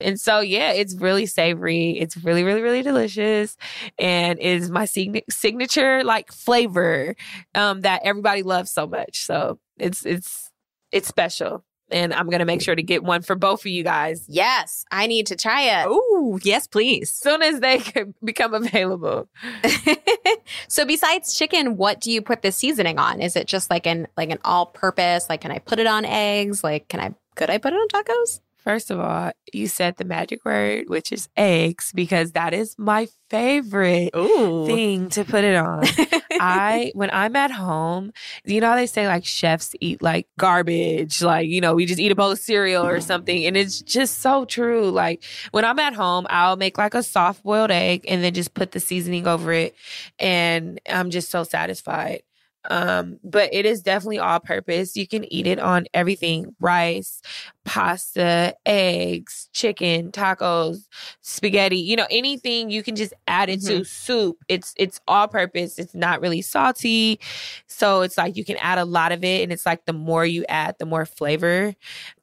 [0.00, 1.90] And so, yeah, it's really savory.
[1.90, 3.58] It's really, really, really delicious,
[3.98, 7.14] and is my sign- signature like flavor
[7.54, 9.26] um, that everybody loves so much.
[9.26, 10.50] So it's it's
[10.90, 14.24] it's special, and I'm gonna make sure to get one for both of you guys
[14.26, 15.84] Yes, I need to try it.
[15.86, 17.10] Oh, yes, please.
[17.10, 17.82] as soon as they
[18.24, 19.28] become available.
[20.68, 23.20] so besides chicken, what do you put the seasoning on?
[23.20, 25.28] Is it just like an like an all purpose?
[25.28, 26.64] Like can I put it on eggs?
[26.64, 28.40] Like can I could I put it on tacos?
[28.58, 33.08] First of all, you said the magic word, which is eggs, because that is my
[33.30, 34.66] favorite Ooh.
[34.66, 35.82] thing to put it on.
[36.32, 38.12] I when I'm at home,
[38.44, 41.98] you know how they say like chefs eat like garbage, like you know we just
[41.98, 44.90] eat a bowl of cereal or something, and it's just so true.
[44.90, 48.52] Like when I'm at home, I'll make like a soft boiled egg and then just
[48.52, 49.74] put the seasoning over it,
[50.18, 52.20] and I'm just so satisfied.
[52.68, 54.96] Um, but it is definitely all purpose.
[54.96, 57.22] You can eat it on everything: rice,
[57.64, 60.86] pasta, eggs, chicken, tacos,
[61.22, 61.78] spaghetti.
[61.78, 64.36] You know, anything you can just add it to soup.
[64.48, 65.78] It's it's all purpose.
[65.78, 67.18] It's not really salty,
[67.66, 70.26] so it's like you can add a lot of it, and it's like the more
[70.26, 71.74] you add, the more flavor.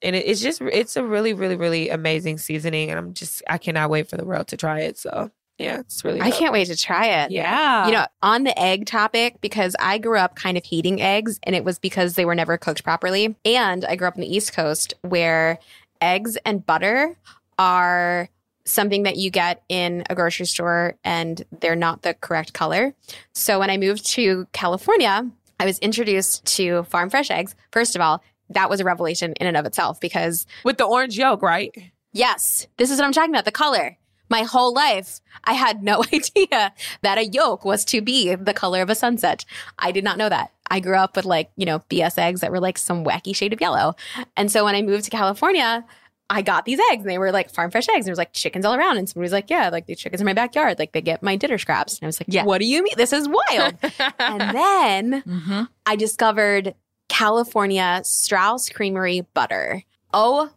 [0.02, 3.58] And it, it's just it's a really really really amazing seasoning, and I'm just I
[3.58, 4.97] cannot wait for the world to try it.
[4.97, 6.21] So yeah, it's really.
[6.21, 7.31] I can't wait to try it.
[7.31, 7.87] Yeah.
[7.87, 11.55] You know, on the egg topic, because I grew up kind of hating eggs, and
[11.55, 13.35] it was because they were never cooked properly.
[13.43, 15.59] And I grew up on the East Coast where
[16.01, 17.15] eggs and butter
[17.57, 18.29] are
[18.65, 22.93] something that you get in a grocery store and they're not the correct color.
[23.33, 27.55] So when I moved to California, I was introduced to farm fresh eggs.
[27.71, 31.17] First of all, that was a revelation in and of itself because with the orange
[31.17, 31.73] yolk, right?
[32.13, 33.97] Yes, this is what I'm talking about the color.
[34.29, 38.81] My whole life, I had no idea that a yolk was to be the color
[38.81, 39.45] of a sunset.
[39.79, 40.51] I did not know that.
[40.69, 43.53] I grew up with like, you know, BS eggs that were like some wacky shade
[43.53, 43.95] of yellow.
[44.35, 45.85] And so when I moved to California,
[46.29, 48.05] I got these eggs and they were like farm fresh eggs.
[48.05, 48.97] There was like chickens all around.
[48.97, 50.77] And somebody was like, yeah, like the chickens in my backyard.
[50.77, 51.97] Like they get my dinner scraps.
[51.99, 52.43] And I was like, Yeah.
[52.43, 52.95] what do you mean?
[52.97, 53.75] This is wild.
[54.19, 55.61] and then Mm-hmm.
[55.85, 56.75] I discovered
[57.07, 59.83] California Strauss Creamery butter.
[60.13, 60.49] Oh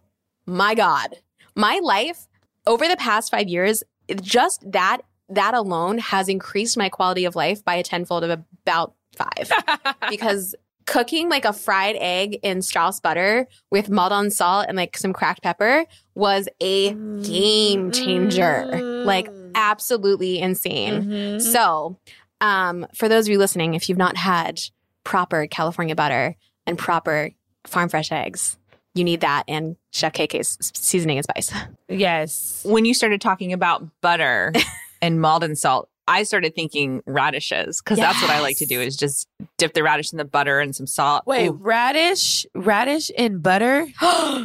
[0.44, 1.14] my God.
[1.54, 2.26] My life
[2.70, 3.83] over the past five years,
[4.22, 8.30] just that, that alone has increased my quality of life by a tenfold of
[8.62, 9.50] about five.
[10.09, 10.54] because
[10.87, 15.42] cooking like a fried egg in Strauss butter with Maldon salt and like some cracked
[15.42, 19.02] pepper was a game changer.
[19.04, 21.04] Like absolutely insane.
[21.04, 21.40] Mhm.
[21.42, 21.98] So,
[22.40, 24.61] um, for those of you listening, if you've not had
[25.02, 27.30] proper California butter and proper
[27.66, 28.59] farm fresh eggs,
[28.94, 31.53] you need that and Chef KK's seasoning and spice.
[31.88, 32.62] yes.
[32.64, 34.53] When you started talking about butter
[35.03, 38.96] and Maldon salt, I started thinking radishes because that's what I like to do is
[38.96, 41.24] just dip the radish in the butter and some salt.
[41.24, 41.53] Wait, Ooh.
[41.53, 43.87] radish, radish and butter,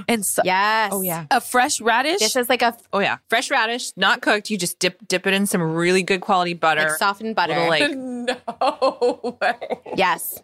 [0.07, 0.45] and salt.
[0.45, 0.91] Yes.
[0.93, 1.25] Oh, yeah.
[1.31, 2.19] a fresh radish.
[2.19, 4.51] This is like a Oh yeah, fresh radish, not cooked.
[4.51, 6.81] You just dip dip it in some really good quality butter.
[6.81, 7.55] like softened butter.
[7.55, 7.95] Little, like-
[8.61, 9.79] no way.
[9.95, 10.43] yes.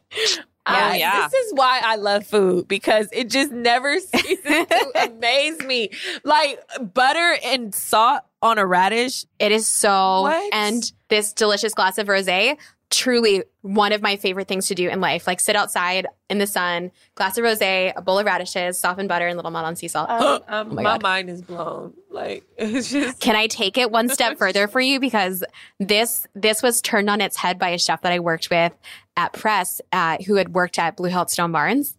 [0.66, 1.28] Ah, yeah.
[1.28, 5.90] This is why I love food because it just never ceases to amaze me.
[6.24, 6.60] Like
[6.94, 9.26] butter and salt on a radish.
[9.40, 10.54] It is so What?
[10.54, 12.58] and this delicious glass of rosé
[12.90, 15.28] truly one of my favorite things to do in life.
[15.28, 19.28] Like sit outside in the sun, glass of rosé, a bowl of radishes, softened butter
[19.28, 20.10] and little Maldon sea salt.
[20.12, 21.94] Um, Oh my my mind is blown.
[22.10, 25.44] Like it's just Can I take it one step further for you because
[25.80, 28.74] this this was turned on its head by a chef that I worked with
[29.18, 31.98] at Press, uh, who had worked at Blue Hill Stone Barns,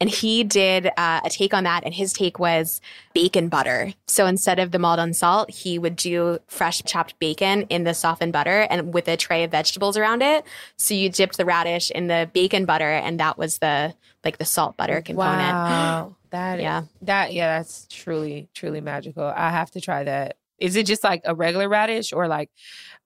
[0.00, 2.80] and he did uh, a take on that, and his take was
[3.12, 3.92] bacon butter.
[4.06, 8.32] So instead of the Maldon salt, he would do fresh chopped bacon in the softened
[8.32, 10.44] butter and with a tray of vegetables around it.
[10.78, 14.44] So you dipped the radish in the bacon butter, and that was the like the
[14.44, 15.52] salt butter component.
[15.52, 16.16] Wow.
[16.30, 16.62] That Yeah.
[16.62, 16.82] yeah.
[17.02, 19.22] That yeah, that's truly, truly magical.
[19.24, 20.36] I have to try that.
[20.58, 22.50] Is it just like a regular radish or like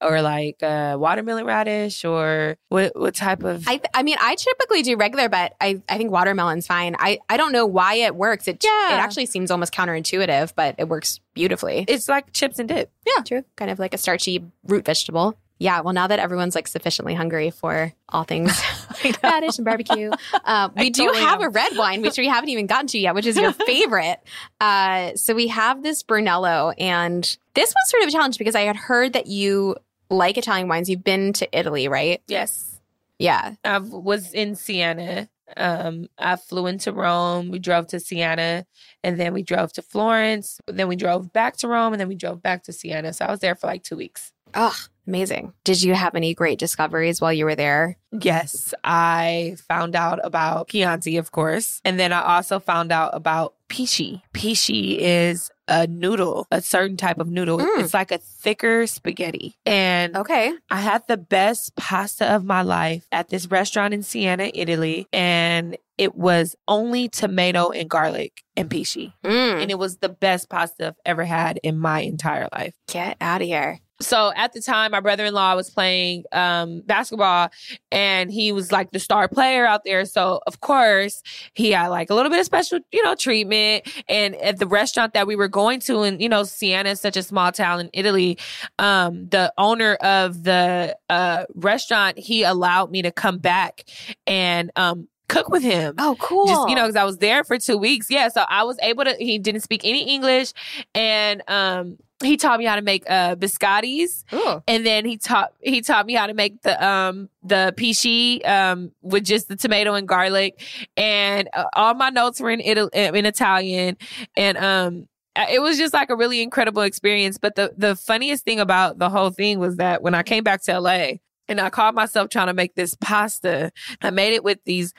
[0.00, 4.82] or like a watermelon radish or what what type of I, I mean, I typically
[4.82, 6.94] do regular, but I, I think watermelon's fine.
[6.98, 8.48] I, I don't know why it works.
[8.48, 8.94] It Yeah.
[8.94, 11.84] it actually seems almost counterintuitive, but it works beautifully.
[11.87, 12.90] it's like chips and dip.
[13.06, 13.44] Yeah, true.
[13.56, 15.37] Kind of like a starchy root vegetable.
[15.58, 15.80] Yeah.
[15.80, 18.60] Well, now that everyone's like sufficiently hungry for all things
[19.22, 20.10] radish and barbecue,
[20.44, 21.46] uh, we do totally have am.
[21.46, 24.20] a red wine, which we haven't even gotten to yet, which is your favorite.
[24.60, 28.62] uh, so we have this Brunello, and this was sort of a challenge because I
[28.62, 29.76] had heard that you
[30.10, 30.88] like Italian wines.
[30.88, 32.22] You've been to Italy, right?
[32.28, 32.80] Yes.
[33.18, 33.54] Yeah.
[33.64, 35.28] I was in Siena.
[35.56, 37.50] Um, I flew into Rome.
[37.50, 38.66] We drove to Siena,
[39.02, 40.60] and then we drove to Florence.
[40.66, 43.12] Then we drove back to Rome, and then we drove back to Siena.
[43.12, 44.32] So I was there for like two weeks.
[44.54, 45.52] Oh, amazing.
[45.64, 47.96] Did you have any great discoveries while you were there?
[48.12, 53.54] Yes, I found out about Chianti, of course, and then I also found out about
[53.68, 54.22] pishi.
[54.32, 57.58] Pishi is a noodle, a certain type of noodle.
[57.58, 57.80] Mm.
[57.80, 60.52] It's like a thicker spaghetti, and Okay.
[60.70, 65.76] I had the best pasta of my life at this restaurant in Siena, Italy, and
[65.98, 69.12] it was only tomato and garlic and pishi.
[69.24, 72.72] Mm, And it was the best pasta I've ever had in my entire life.
[72.87, 73.80] get out of here.
[74.00, 77.50] So at the time, my brother in law was playing um, basketball
[77.90, 80.04] and he was like the star player out there.
[80.04, 81.22] So, of course,
[81.54, 83.88] he had like a little bit of special, you know, treatment.
[84.08, 87.16] And at the restaurant that we were going to, and, you know, Siena is such
[87.16, 88.38] a small town in Italy,
[88.78, 93.84] um, the owner of the uh, restaurant, he allowed me to come back
[94.26, 95.94] and um, cook with him.
[95.98, 96.46] Oh, cool.
[96.46, 98.11] Just you know, because I was there for two weeks.
[98.11, 99.14] Yeah, so I was able to.
[99.18, 100.52] He didn't speak any English,
[100.94, 104.62] and um, he taught me how to make uh biscottis, Ooh.
[104.66, 108.92] and then he taught he taught me how to make the um the pishi um
[109.02, 110.62] with just the tomato and garlic,
[110.96, 113.96] and uh, all my notes were in Italy in Italian,
[114.37, 115.09] and um.
[115.52, 117.38] It was just like a really incredible experience.
[117.38, 120.62] But the, the funniest thing about the whole thing was that when I came back
[120.62, 123.72] to LA, and I caught myself trying to make this pasta.
[124.02, 124.92] I made it with these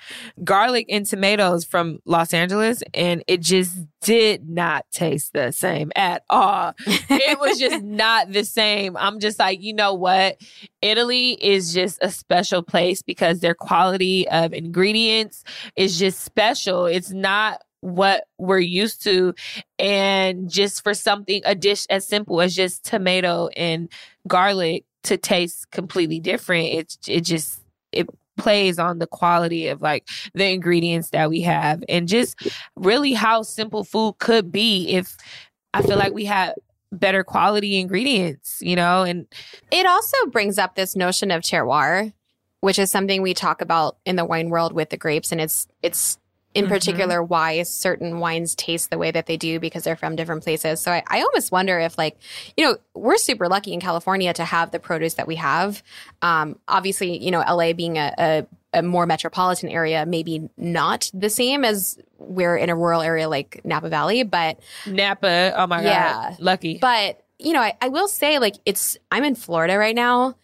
[0.43, 6.23] garlic and tomatoes from Los Angeles, and it just did not taste the same at
[6.29, 6.73] all.
[6.87, 8.97] it was just not the same.
[8.97, 10.37] I'm just like, you know what?
[10.81, 15.43] Italy is just a special place because their quality of ingredients
[15.75, 16.85] is just special.
[16.85, 19.33] It's not what we're used to.
[19.77, 23.89] And just for something, a dish as simple as just tomato and
[24.27, 28.07] garlic to taste completely different, it, it just, it
[28.37, 32.41] plays on the quality of like the ingredients that we have and just
[32.75, 35.17] really how simple food could be if
[35.73, 36.53] I feel like we had
[36.91, 39.27] better quality ingredients, you know, and
[39.71, 42.13] It also brings up this notion of terroir,
[42.61, 45.67] which is something we talk about in the wine world with the grapes, and it's
[45.83, 46.17] it's
[46.59, 46.69] in Mhm.
[46.69, 50.81] particular why certain wines taste the way that they do because they're from different places.
[50.81, 52.17] So I, I almost wonder if like,
[52.55, 55.81] you know, we're super lucky in California to have the produce that we have.
[56.21, 61.29] Um, obviously, you know, LA being a, a a more metropolitan area, maybe not the
[61.31, 66.13] same as we're in a rural area like Napa Valley, but Napa, oh my Yeah.
[66.13, 66.77] god, lucky.
[66.77, 70.35] but you know, I, I will say like it's I'm in Florida right now,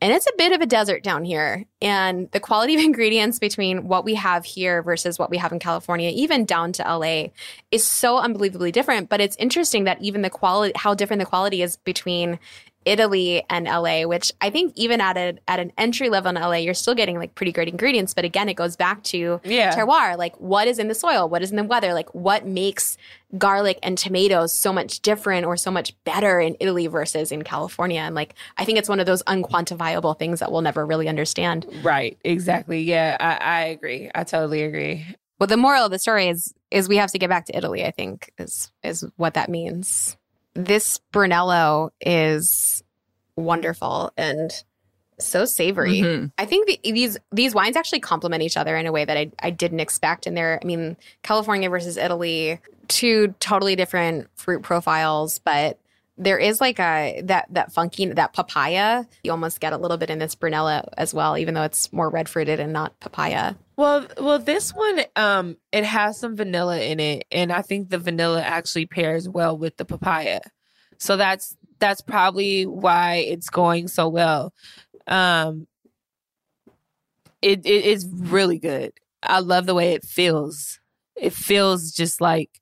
[0.00, 1.64] and it's a bit of a desert down here.
[1.80, 5.58] And the quality of ingredients between what we have here versus what we have in
[5.58, 7.28] California, even down to LA,
[7.70, 9.08] is so unbelievably different.
[9.08, 12.38] But it's interesting that even the quality, how different the quality is between
[12.84, 16.56] Italy and LA, which I think even at a at an entry level in LA,
[16.56, 18.14] you're still getting like pretty great ingredients.
[18.14, 19.74] But again, it goes back to yeah.
[19.74, 22.96] terroir like what is in the soil what is in the weather like what makes
[23.38, 28.00] garlic and tomatoes so much different or so much better in italy versus in california
[28.00, 31.66] and like i think it's one of those unquantifiable things that we'll never really understand
[31.82, 32.82] Right, exactly.
[32.82, 34.10] Yeah, I, I agree.
[34.14, 35.04] I totally agree.
[35.38, 37.84] well the moral of the story is is we have to get back to italy
[37.84, 40.16] i think is is what that means
[40.54, 42.82] this brunello is
[43.36, 44.50] wonderful and
[45.18, 46.32] so savory Mhm.
[46.38, 49.30] I think the, these these wines actually complement each other in a way that I,
[49.40, 50.26] I didn't expect.
[50.26, 55.78] And they're, I mean, California versus Italy, two totally different fruit profiles, but
[56.18, 59.04] there is like a that that funky that papaya.
[59.22, 62.10] You almost get a little bit in this Brunello as well, even though it's more
[62.10, 63.54] red fruited and not papaya.
[63.76, 67.98] Well, well, this one, um, it has some vanilla in it, and I think the
[67.98, 70.40] vanilla actually pairs well with the papaya.
[70.98, 74.52] So that's that's probably why it's going so well.
[75.08, 75.66] Um,
[77.42, 78.92] it it is really good.
[79.22, 80.80] I love the way it feels.
[81.16, 82.60] It feels just like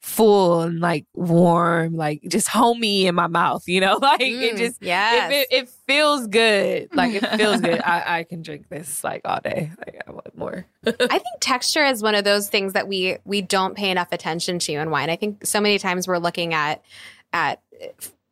[0.00, 3.66] full and like warm, like just homey in my mouth.
[3.66, 5.30] You know, like it Mm, just yes.
[5.32, 6.88] it, it, it feels good.
[6.94, 7.80] Like it feels good.
[7.84, 9.70] I, I can drink this like all day.
[9.78, 10.66] Like I want more.
[10.86, 14.58] I think texture is one of those things that we we don't pay enough attention
[14.60, 15.10] to in wine.
[15.10, 16.82] I think so many times we're looking at
[17.32, 17.60] at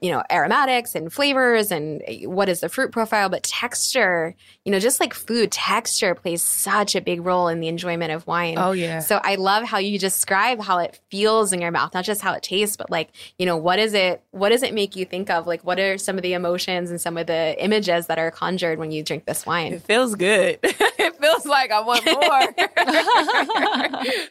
[0.01, 4.71] you know, aromatics and flavors and eh, what is the fruit profile, but texture, you
[4.71, 8.59] know, just like food, texture plays such a big role in the enjoyment of wine.
[8.59, 8.99] Oh yeah.
[8.99, 12.35] So I love how you describe how it feels in your mouth, not just how
[12.35, 15.31] it tastes, but like, you know, what is it what does it make you think
[15.31, 15.47] of?
[15.47, 18.79] Like what are some of the emotions and some of the images that are conjured
[18.79, 19.73] when you drink this wine?
[19.73, 20.59] It feels good.
[20.63, 22.15] it feels like I want more.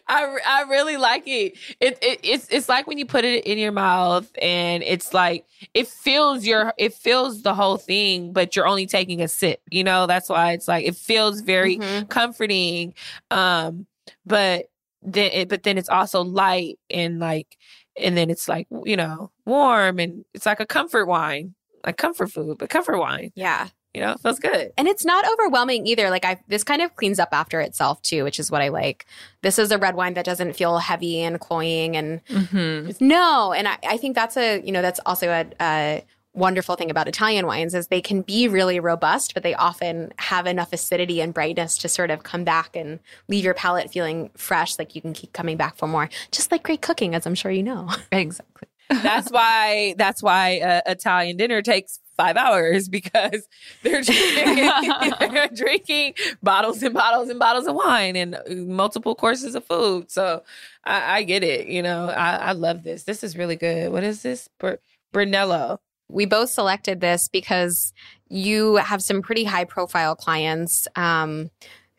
[0.08, 1.58] I, I really like it.
[1.80, 2.19] It, it.
[2.21, 6.46] It's it's like when you put it in your mouth and it's like it feels
[6.46, 9.62] your it feels the whole thing, but you're only taking a sip.
[9.72, 12.10] You know, that's why it's like it feels very Mhm.
[12.10, 12.94] comforting.
[13.32, 13.88] Um,
[14.26, 14.70] but
[15.02, 17.58] then it, but then it's also light and like
[17.98, 22.32] and then it's like you know warm and it's like a comfort wine, like comfort
[22.32, 23.32] food, but comfort wine.
[23.36, 23.68] Yeah.
[23.95, 24.71] You know, it feels good.
[24.77, 26.10] And it's not overwhelming either.
[26.10, 29.05] Like I this kind of cleans up after itself too, which is what I like.
[29.41, 33.05] This is a red wine that doesn't feel heavy and cloying and Mm-hmm.
[33.08, 33.53] no.
[33.53, 36.03] And I, I think that's a you know, that's also a, a
[36.34, 40.45] wonderful thing about Italian wines is they can be really robust, but they often have
[40.45, 44.77] enough acidity and brightness to sort of come back and leave your palate feeling fresh,
[44.77, 46.10] like you can keep coming back for more.
[46.31, 47.89] Just like great cooking, as I'm sure you know.
[48.12, 48.67] Exactly.
[48.89, 53.47] that's why that's why uh, Italian dinner takes five hours because
[53.84, 54.69] they're drinking,
[55.19, 60.12] they're drinking bottles and bottles and bottles of wine and uh, multiple courses of food.
[60.12, 60.43] So
[60.84, 61.67] I, I get it.
[61.67, 63.04] You know, I, I love this.
[63.04, 63.91] This is really good.
[63.91, 64.49] What is this?
[64.60, 64.75] Br-
[65.12, 65.80] Brunello.
[66.10, 67.93] we both selected this because
[68.28, 71.49] you have some pretty high profile clients um,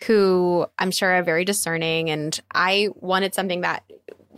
[0.05, 3.85] who I'm sure are very discerning and I wanted something that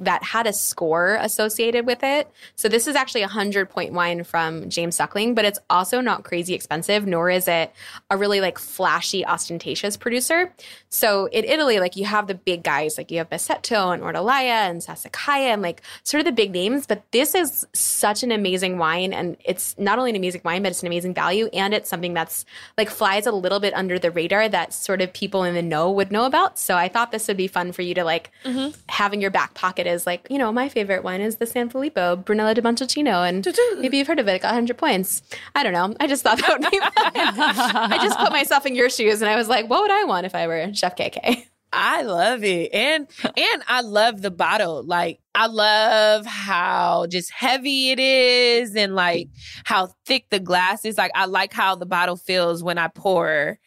[0.01, 2.31] that had a score associated with it.
[2.57, 6.25] So this is actually a 100 point wine from James Suckling, but it's also not
[6.25, 7.73] crazy expensive nor is it
[8.11, 10.53] a really like flashy ostentatious producer.
[10.89, 14.69] So in Italy like you have the big guys like you have Masseto and Ornellaia
[14.71, 18.79] and Sassicaia and like sort of the big names, but this is such an amazing
[18.79, 21.89] wine and it's not only an amazing wine but it's an amazing value and it's
[21.89, 22.45] something that's
[22.77, 25.91] like flies a little bit under the radar that sort of people in the know
[25.91, 26.59] would know about.
[26.59, 28.79] So I thought this would be fun for you to like mm-hmm.
[28.89, 31.69] have in your back pocket is like, you know, my favorite wine is the San
[31.69, 33.47] Filippo Brunello di Montalcino and
[33.81, 34.35] maybe you've heard of it.
[34.35, 35.23] It got 100 points.
[35.55, 35.95] I don't know.
[36.01, 36.93] I just thought that would be fun.
[37.93, 40.27] I just put myself in your shoes and I was like, what would I want
[40.27, 41.45] if I were Chef KK?
[41.73, 42.73] I love it.
[42.73, 44.83] And and I love the bottle.
[44.85, 49.29] Like I love how just heavy it is and like
[49.65, 50.97] how thick the glass is.
[50.97, 53.59] Like I like how the bottle feels when I pour,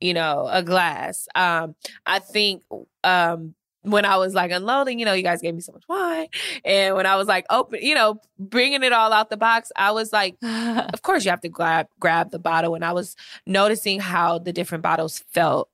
[0.00, 1.28] you know, a glass.
[1.34, 2.62] Um I think
[3.04, 3.54] um
[3.86, 6.26] when I was like unloading, you know, you guys gave me so much wine.
[6.64, 9.92] And when I was like open, you know, bringing it all out the box, I
[9.92, 12.74] was like, of course you have to grab grab the bottle.
[12.74, 13.14] And I was
[13.46, 15.68] noticing how the different bottles felt.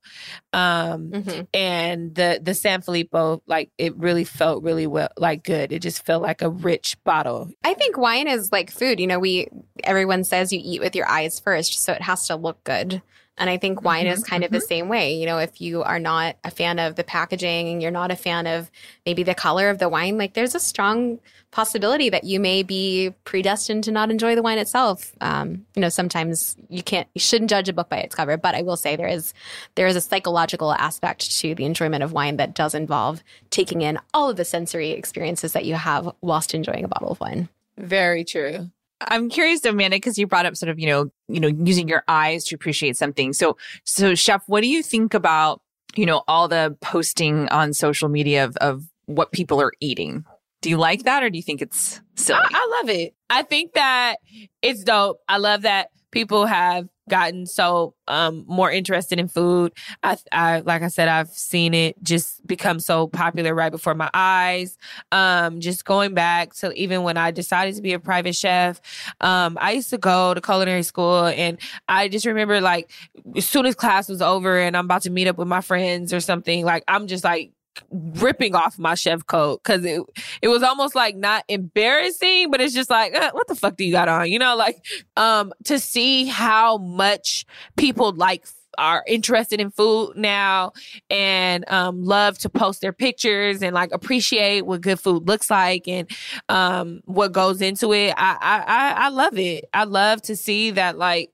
[0.52, 1.46] Um Mhm.
[1.54, 5.72] and the the San Filippo, like it really felt really well, like good.
[5.72, 7.48] It just felt like a rich bottle.
[7.64, 9.00] I think wine is like food.
[9.00, 9.48] You know, we
[9.84, 13.00] everyone says you eat with your eyes first, so it has to look good.
[13.38, 15.14] And I think wine is kind of the same way.
[15.14, 18.16] You know, if you are not a fan of the packaging, and you're not a
[18.16, 18.70] fan of
[19.06, 21.18] maybe the color of the wine, like there's a strong
[21.50, 25.12] possibility that you may be predestined to not enjoy the wine itself.
[25.20, 28.36] Um, you know, sometimes you can't, you shouldn't judge a book by its cover.
[28.36, 29.32] But I will say there is
[29.76, 33.98] there is a psychological aspect to the enjoyment of wine that does involve taking in
[34.12, 37.48] all of the sensory experiences that you have whilst enjoying a bottle of wine.
[37.78, 38.70] Very true.
[39.08, 42.04] I'm curious, Amanda, because you brought up sort of, you know, you know, using your
[42.08, 43.32] eyes to appreciate something.
[43.32, 45.60] So, so chef, what do you think about,
[45.94, 50.24] you know, all the posting on social media of, of what people are eating?
[50.60, 52.40] Do you like that or do you think it's silly?
[52.42, 53.14] I, I love it.
[53.28, 54.16] I think that
[54.62, 55.20] it's dope.
[55.28, 59.74] I love that people have gotten so um more interested in food.
[60.02, 64.08] I I like I said I've seen it just become so popular right before my
[64.14, 64.78] eyes.
[65.12, 68.80] Um just going back to even when I decided to be a private chef,
[69.20, 72.90] um I used to go to culinary school and I just remember like
[73.36, 76.14] as soon as class was over and I'm about to meet up with my friends
[76.14, 77.52] or something, like I'm just like
[77.90, 80.02] ripping off my chef coat because it
[80.40, 83.84] it was almost like not embarrassing, but it's just like, uh, what the fuck do
[83.84, 84.30] you got on?
[84.30, 84.84] You know, like
[85.16, 87.44] um to see how much
[87.76, 88.46] people like
[88.78, 90.72] are interested in food now
[91.10, 95.86] and um love to post their pictures and like appreciate what good food looks like
[95.86, 96.10] and
[96.48, 98.14] um what goes into it.
[98.16, 99.66] I I I, I love it.
[99.74, 101.30] I love to see that like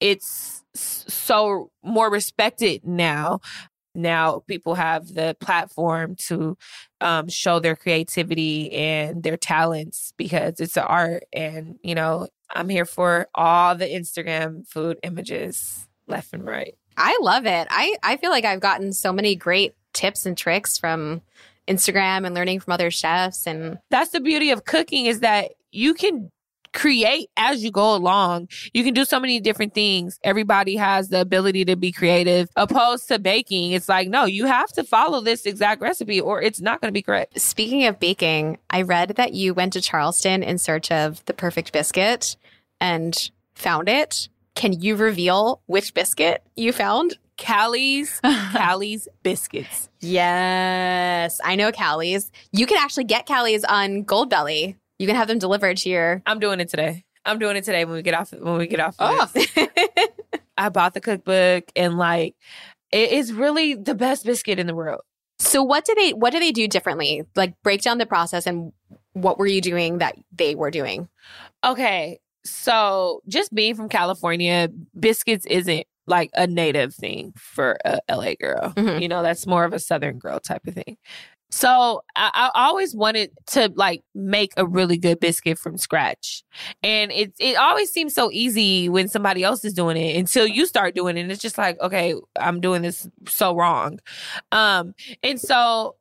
[0.00, 3.40] it's so more respected now
[3.94, 6.56] now people have the platform to
[7.00, 12.68] um, show their creativity and their talents because it's an art and you know i'm
[12.68, 17.68] here for all the instagram food images left and right I love it.
[17.70, 21.22] I, I feel like I've gotten so many great tips and tricks from
[21.68, 25.94] Instagram and learning from other chefs and that's the beauty of cooking is that you
[25.94, 26.30] can
[26.72, 28.48] create as you go along.
[28.72, 30.18] You can do so many different things.
[30.24, 32.48] Everybody has the ability to be creative.
[32.56, 36.60] Opposed to baking, it's like, no, you have to follow this exact recipe or it's
[36.60, 37.38] not going to be correct.
[37.40, 41.72] Speaking of baking, I read that you went to Charleston in search of the perfect
[41.72, 42.36] biscuit
[42.80, 44.28] and found it.
[44.54, 47.16] Can you reveal which biscuit you found?
[47.38, 48.20] Callie's,
[48.52, 49.88] Callie's biscuits.
[50.00, 52.30] Yes, I know Callie's.
[52.52, 54.76] You can actually get Callie's on Goldbelly.
[55.02, 56.22] You can have them delivered to your.
[56.26, 57.04] I'm doing it today.
[57.24, 58.94] I'm doing it today when we get off when we get off.
[59.00, 59.66] of Oh.
[60.56, 62.36] I bought the cookbook and like
[62.92, 65.00] it is really the best biscuit in the world.
[65.40, 67.24] so what do they what do they do differently?
[67.34, 68.72] Like break down the process and
[69.12, 71.08] what were you doing that they were doing?
[71.64, 78.34] Okay, so just being from California, biscuits isn't like a native thing for a LA
[78.34, 78.70] girl.
[78.76, 79.00] Mhm.
[79.02, 80.96] You know, that's more of a Southern girl type of thing.
[81.52, 86.42] So I, I always wanted to like make a really good biscuit from scratch,
[86.82, 90.64] and it it always seems so easy when somebody else is doing it until you
[90.64, 91.20] start doing it.
[91.20, 94.00] And it's just like, okay, I'm doing this so wrong,
[94.50, 95.96] um, and so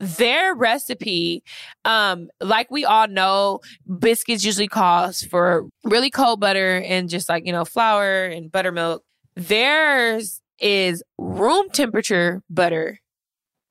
[0.00, 1.42] their recipe
[1.84, 3.60] um like we all know
[3.98, 9.02] biscuits usually calls for really cold butter and just like you know flour and buttermilk.
[9.36, 12.98] Theirs is room temperature butter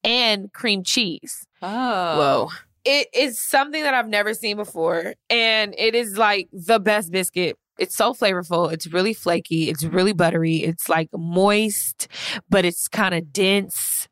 [0.03, 1.67] and cream cheese Oh.
[1.67, 2.49] Whoa.
[2.85, 5.13] It is something that I've never seen before.
[5.29, 7.57] And it is like the best biscuit.
[7.77, 8.71] It's so flavorful.
[8.71, 9.69] It's really flaky.
[9.69, 10.57] It's really buttery.
[10.57, 12.07] It's like moist,
[12.49, 14.07] but it's kind of dense.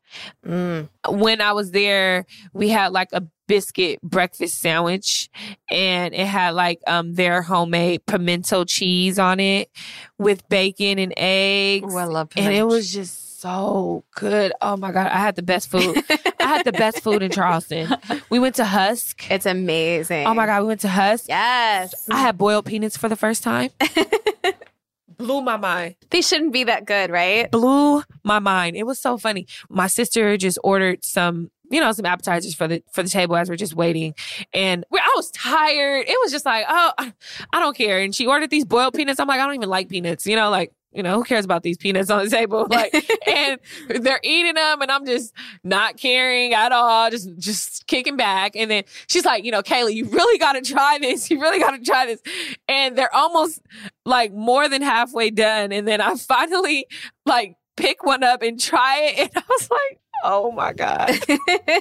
[0.46, 0.88] Mm.
[1.08, 5.30] When I was there, we had like a biscuit breakfast sandwich
[5.70, 9.70] and it had like um their homemade pimento cheese on it
[10.18, 11.92] with bacon and eggs.
[11.92, 12.50] Ooh, I love pimento.
[12.50, 14.52] and it was just so good.
[14.60, 15.96] Oh my god, I had the best food.
[16.40, 17.94] I had the best food in Charleston.
[18.30, 19.30] We went to Husk.
[19.30, 20.26] It's amazing.
[20.26, 21.26] Oh my god, we went to Husk.
[21.28, 22.08] Yes.
[22.10, 23.70] I had boiled peanuts for the first time.
[25.16, 25.96] Blew my mind.
[26.10, 27.50] they shouldn't be that good, right?
[27.50, 28.76] Blew my mind.
[28.76, 29.46] It was so funny.
[29.68, 33.48] My sister just ordered some, you know, some appetizers for the for the table as
[33.48, 34.14] we're just waiting,
[34.52, 36.06] and I was tired.
[36.06, 38.00] It was just like, oh, I don't care.
[38.00, 39.18] And she ordered these boiled peanuts.
[39.20, 40.26] I'm like, I don't even like peanuts.
[40.26, 40.72] You know, like.
[40.92, 42.66] You know, who cares about these peanuts on the table?
[42.78, 42.94] Like,
[43.26, 43.58] and
[43.88, 45.32] they're eating them and I'm just
[45.64, 48.54] not caring at all, just, just kicking back.
[48.54, 51.30] And then she's like, you know, Kayla, you really got to try this.
[51.30, 52.20] You really got to try this.
[52.68, 53.60] And they're almost
[54.04, 55.72] like more than halfway done.
[55.72, 56.86] And then I finally
[57.26, 59.18] like pick one up and try it.
[59.18, 61.08] And I was like, oh my God,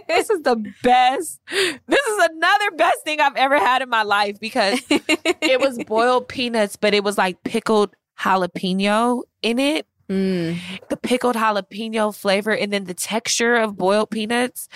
[0.08, 1.40] this is the best.
[1.50, 6.28] This is another best thing I've ever had in my life because it was boiled
[6.28, 10.58] peanuts, but it was like pickled jalapeno in it Mm.
[10.88, 14.70] the pickled jalapeno flavor and then the texture of boiled peanuts.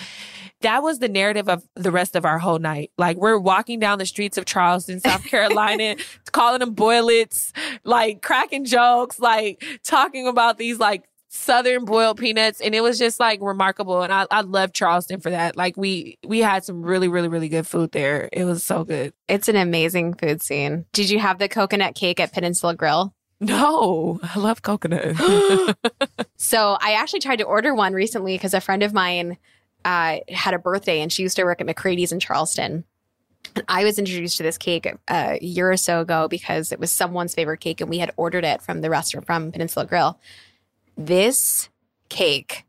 [0.60, 2.90] That was the narrative of the rest of our whole night.
[2.98, 5.96] Like we're walking down the streets of Charleston, South Carolina,
[6.32, 7.50] calling them boilets,
[7.82, 13.18] like cracking jokes, like talking about these like southern boiled peanuts and it was just
[13.18, 17.08] like remarkable and I, I love charleston for that like we we had some really
[17.08, 20.84] really really good food there it was so good It's an amazing food scene.
[20.92, 23.14] Did you have the coconut cake at Peninsula Grill?
[23.42, 25.16] No i love coconut
[26.42, 29.38] So I actually tried to order one recently because a friend of mine
[29.84, 32.82] uh, had a birthday and she used to work at McCrady's in Charleston.
[33.54, 36.80] And I was introduced to this cake uh, a year or so ago because it
[36.80, 40.18] was someone's favorite cake and we had ordered it from the restaurant from Peninsula Grill.
[40.96, 41.68] This
[42.08, 42.64] cake,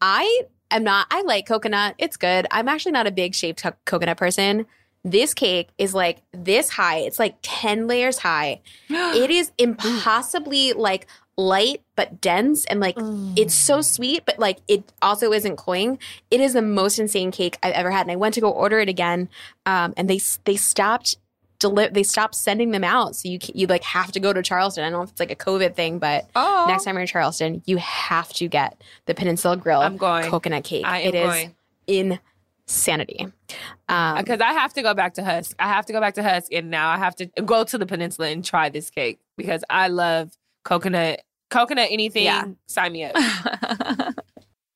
[0.00, 1.96] I am not, I like coconut.
[1.98, 2.46] It's good.
[2.52, 4.66] I'm actually not a big shaved co- coconut person.
[5.04, 6.98] This cake is like this high.
[6.98, 8.60] It's like 10 layers high.
[8.90, 12.94] It is impossibly like light but dense and like
[13.36, 15.98] it's so sweet but like it also isn't cloying
[16.30, 18.78] it is the most insane cake i've ever had and i went to go order
[18.78, 19.28] it again
[19.66, 21.16] um, and they they stopped
[21.58, 24.84] deli- they stopped sending them out so you you like have to go to charleston
[24.84, 26.66] i don't know if it's like a covid thing but Oh.
[26.68, 30.30] next time you're in charleston you have to get the peninsula grill I'm going.
[30.30, 31.54] coconut cake I am it is going.
[32.66, 33.26] Insanity
[33.88, 35.54] um, because I have to go back to Husk.
[35.58, 37.86] I have to go back to Husk, and now I have to go to the
[37.86, 40.30] peninsula and try this cake because I love
[40.64, 41.22] coconut.
[41.50, 42.46] Coconut anything, Yeah.
[42.66, 43.14] sign me up.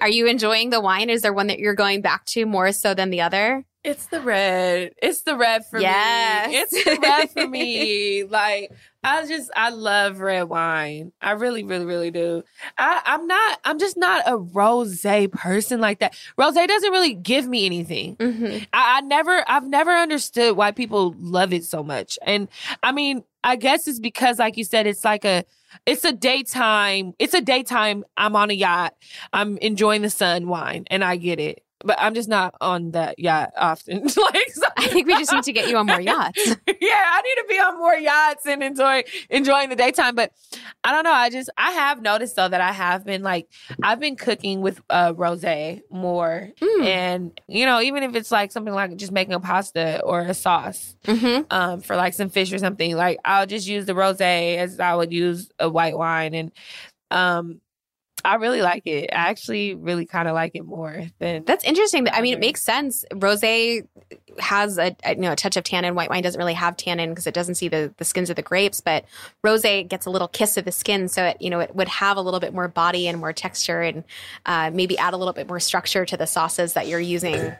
[0.00, 2.94] are you enjoying the wine is there one that you're going back to more so
[2.94, 4.92] than the other It's the red.
[5.00, 6.48] It's the red for Yes.
[6.50, 6.56] me.
[6.56, 8.24] It's the red for me.
[8.28, 8.72] Like
[9.04, 11.12] I just I love red wine.
[11.22, 12.42] I really, really, really do.
[12.76, 13.60] I, I'm not.
[13.64, 16.16] I'm just not a rose person like that.
[16.36, 18.16] Rose doesn't really give me anything.
[18.16, 18.64] mm-hmm.
[18.72, 22.18] I, I never, I've never understood why people love it so much.
[22.22, 22.48] And
[22.82, 25.44] I mean, I guess it's because, like you said, it's like a,
[25.86, 28.04] it's a daytime, it's a daytime.
[28.16, 28.94] I'm on a yacht.
[29.32, 31.62] I'm enjoying the sun wine, and I get it.
[31.84, 34.02] But I'm just not on that yacht often.
[34.04, 36.38] like, so- I think we just need to get you on more yachts.
[36.46, 40.14] yeah, I need to be on more yachts and enjoy enjoying the daytime.
[40.14, 40.32] But
[40.84, 41.12] I don't know.
[41.12, 43.48] I just I have noticed though that I have been like
[43.82, 45.44] I've been cooking with uh rose
[45.90, 46.84] more, Mm.
[46.84, 50.34] and you know even if it's like something like just making a pasta or a
[50.34, 54.20] sauce hmm um for like some fish or something, like I'll just use the rose
[54.20, 56.52] as I would use a white wine, and
[57.10, 57.60] um
[58.24, 59.10] I really like it.
[59.12, 62.08] I actually really kind of like it more than That's interesting.
[62.10, 63.04] I mean, it makes sense.
[63.12, 63.86] Rosé
[64.38, 65.94] has a, a you know a touch of tannin.
[65.94, 68.42] White wine doesn't really have tannin because it doesn't see the the skins of the
[68.42, 68.80] grapes.
[68.80, 69.04] But
[69.44, 72.16] rosé gets a little kiss of the skin, so it you know it would have
[72.16, 74.04] a little bit more body and more texture, and
[74.46, 77.52] uh, maybe add a little bit more structure to the sauces that you're using.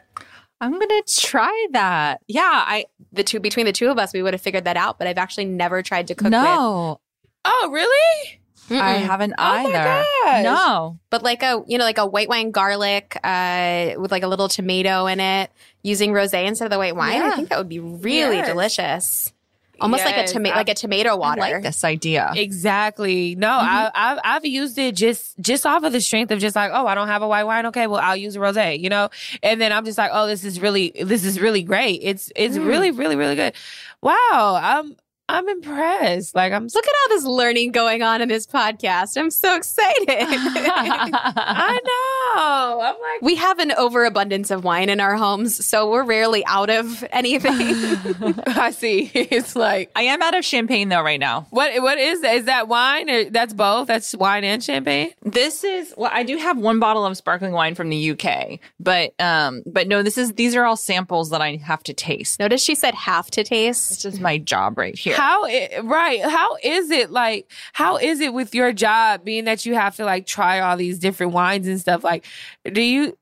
[0.61, 2.21] I'm gonna try that.
[2.27, 4.97] Yeah, I The two between the two of us, we would have figured that out.
[4.99, 6.31] But I've actually never tried to cook it.
[6.31, 6.99] no,
[7.45, 8.38] oh really?
[8.69, 8.79] With.
[8.79, 9.05] I Mm-mm.
[9.05, 10.43] haven't Oh either.
[10.43, 14.27] No, But like a you know like a white wine garlic uh, with like a
[14.27, 15.51] little tomato in it,
[15.83, 17.21] using rosé instead of the white wine.
[17.21, 18.47] I think that would be really Yes.
[18.47, 19.33] delicious.
[19.81, 21.39] Almost like a tomato like a tomato I water.
[21.41, 22.33] like this idea.
[22.35, 23.35] Exactly.
[23.35, 26.71] No, I, I've I've used it just just off of the strength of just like,
[26.73, 27.65] oh, I don't have a white wine.
[27.67, 28.77] Okay, well, I'll use a rosé.
[28.77, 29.09] You know,
[29.41, 32.01] and then I'm just like, oh, this is really this is really great.
[32.03, 32.67] It's it's Mm.
[32.67, 33.53] really really really good.
[34.01, 34.97] Wow, I'm
[35.29, 36.33] I'm impressed.
[36.33, 36.63] Like I'm.
[36.63, 39.15] Look at all this learning going on in this podcast.
[39.15, 40.07] I'm so excited.
[40.09, 42.81] I know.
[42.81, 43.21] I'm like.
[43.21, 47.53] we have an overabundance of wine in our homes, so we're rarely out of anything.
[48.47, 49.11] I see.
[49.13, 51.45] It's like I am out of champagne though right now.
[51.51, 51.79] what?
[51.79, 52.35] What is that?
[52.35, 53.87] Is that wine or that's both?
[53.87, 55.11] That's wine and champagne.
[55.21, 59.13] This is well, I do have one bottle of sparkling wine from the UK, but
[59.19, 62.39] um, but no, this is these are all samples that I have to taste.
[62.39, 63.89] Notice she said have to taste.
[63.89, 65.18] This is my job right here.
[65.19, 65.43] How
[65.83, 66.21] right?
[66.21, 67.51] How is it like?
[67.73, 70.97] How is it with your job, being that you have to like try all these
[70.97, 72.05] different wines and stuff?
[72.05, 72.25] Like,
[72.63, 73.17] do you?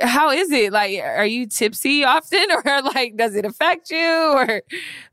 [0.00, 0.72] How is it?
[0.72, 4.62] Like, are you tipsy often, or like, does it affect you, or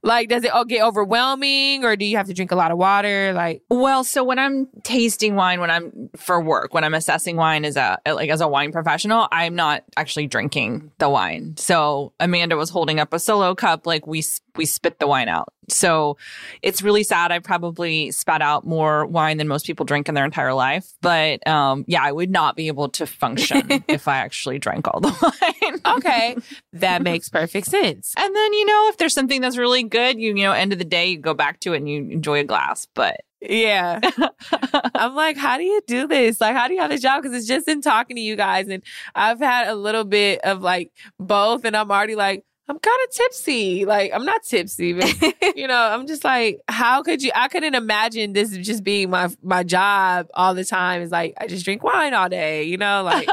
[0.03, 2.77] like, does it all get overwhelming, or do you have to drink a lot of
[2.77, 3.33] water?
[3.33, 7.65] Like, Well, so when I'm tasting wine, when I'm for work, when I'm assessing wine
[7.65, 11.57] as a like as a wine professional, I'm not actually drinking the wine.
[11.57, 14.21] So Amanda was holding up a solo cup, like we
[14.55, 15.53] we spit the wine out.
[15.69, 16.17] So
[16.61, 17.31] it's really sad.
[17.31, 20.91] I probably spat out more wine than most people drink in their entire life.
[21.01, 24.99] But um, yeah, I would not be able to function if I actually drank all
[24.99, 25.09] the
[25.85, 25.97] wine.
[25.97, 26.35] okay,
[26.73, 28.13] that makes perfect sense.
[28.17, 30.79] And then you know, if there's something that's really good, you you know, end of
[30.79, 32.87] the day, you go back to it and you enjoy a glass.
[32.93, 33.99] But Yeah.
[34.95, 36.41] I'm like, how do you do this?
[36.41, 37.21] Like, how do you have this job?
[37.21, 38.67] Because it's just in talking to you guys.
[38.67, 38.83] And
[39.15, 41.65] I've had a little bit of like both.
[41.65, 43.83] And I'm already like, I'm kind of tipsy.
[43.83, 45.13] Like, I'm not tipsy, but
[45.57, 47.29] you know, I'm just like, how could you?
[47.35, 51.01] I couldn't imagine this just being my my job all the time.
[51.01, 53.27] Is like, I just drink wine all day, you know, like,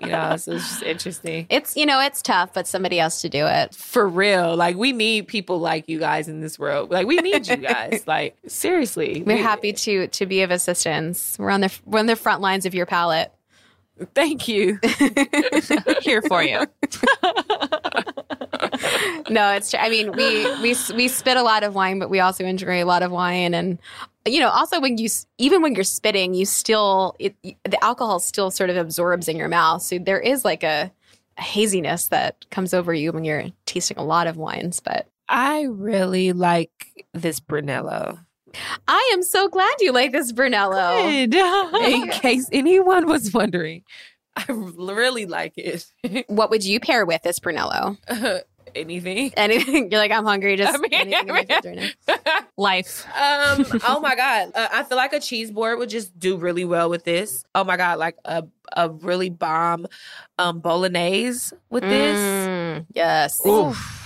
[0.00, 1.46] you know, so it's just interesting.
[1.50, 3.74] It's you know it's tough, but somebody else to do it.
[3.74, 6.90] For real, like we need people like you guys in this world.
[6.90, 8.04] Like we need you guys.
[8.06, 11.36] like seriously, We're We- happy to to be of assistance.
[11.38, 13.30] We're on the we're on the front lines of your palate.
[14.14, 14.78] Thank you.
[16.02, 16.64] here for you.
[19.30, 19.70] No, it's.
[19.70, 19.80] True.
[19.80, 22.86] I mean, we we we spit a lot of wine, but we also enjoy a
[22.86, 23.78] lot of wine, and
[24.26, 25.08] you know, also when you
[25.38, 29.48] even when you're spitting, you still it, the alcohol still sort of absorbs in your
[29.48, 30.90] mouth, so there is like a,
[31.36, 34.80] a haziness that comes over you when you're tasting a lot of wines.
[34.80, 38.18] But I really like this Brunello.
[38.86, 41.06] I am so glad you like this Brunello.
[41.06, 43.82] In case anyone was wondering,
[44.36, 45.86] I really like it.
[46.28, 47.96] What would you pair with this Brunello?
[48.08, 48.38] Uh,
[48.74, 49.32] Anything.
[49.36, 49.90] Anything?
[49.90, 50.56] You're like, I'm hungry.
[50.56, 52.44] Just I mean, anything in my fridge right.
[52.56, 53.06] Life.
[53.16, 53.64] um.
[53.86, 54.52] Oh my god.
[54.54, 57.44] Uh, I feel like a cheese board would just do really well with this.
[57.54, 57.98] Oh my god.
[57.98, 58.44] Like a
[58.76, 59.86] a really bomb
[60.38, 62.18] um bolognese with this.
[62.18, 63.44] Mm, yes.
[63.46, 64.04] Oof.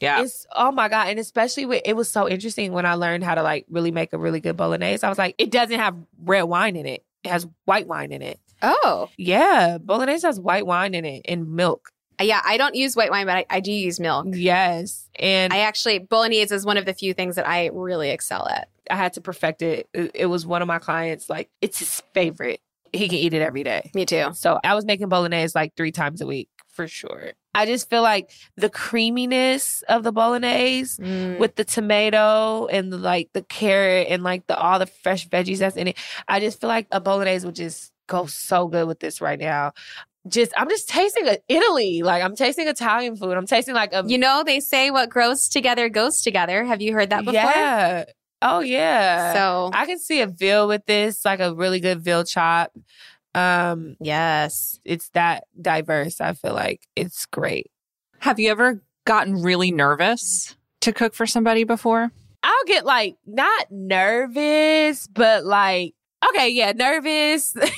[0.00, 0.22] Yeah.
[0.22, 3.34] It's oh my god, and especially with it was so interesting when I learned how
[3.34, 5.04] to like really make a really good bolognese.
[5.04, 8.20] I was like, it doesn't have red wine in it; it has white wine in
[8.22, 8.38] it.
[8.62, 11.92] Oh, Yeah, bolognese has white wine in it and milk.
[12.20, 12.40] Yeah.
[12.44, 14.26] I don't use white wine, but I, I do use milk.
[14.30, 18.46] Yes, and I actually bolognese is one of the few things that I really excel
[18.48, 18.68] at.
[18.90, 19.88] I had to perfect it.
[19.92, 20.10] it.
[20.14, 22.60] It was one of my clients like it's his favorite.
[22.92, 23.90] He can eat it every day.
[23.94, 24.30] Me too.
[24.34, 27.32] So I was making bolognese like three times a week for sure.
[27.54, 31.38] I just feel like the creaminess of the bolognese Mm.
[31.38, 35.58] with the tomato and the, like the carrot and like the all the fresh veggies
[35.58, 35.96] that's in it.
[36.28, 39.72] I just feel like a bolognese would just go so good with this right now.
[40.28, 42.02] Just I'm just tasting a Italy.
[42.02, 43.32] Like I'm tasting Italian food.
[43.36, 46.64] I'm tasting like a you know, they say what grows together goes together.
[46.64, 47.34] Have you heard that before?
[47.34, 48.04] Yeah.
[48.42, 49.32] Oh yeah.
[49.34, 52.72] So I can see a veal with this, like a really good veal chop.
[53.34, 54.80] Um, Yes.
[54.84, 56.20] it's that diverse.
[56.20, 57.70] I feel like it's great.
[58.20, 62.10] Have you ever gotten really nervous to cook for somebody before?
[62.42, 65.94] I'll get like not nervous, but like
[66.30, 67.54] okay, yeah, nervous.
[67.56, 67.68] like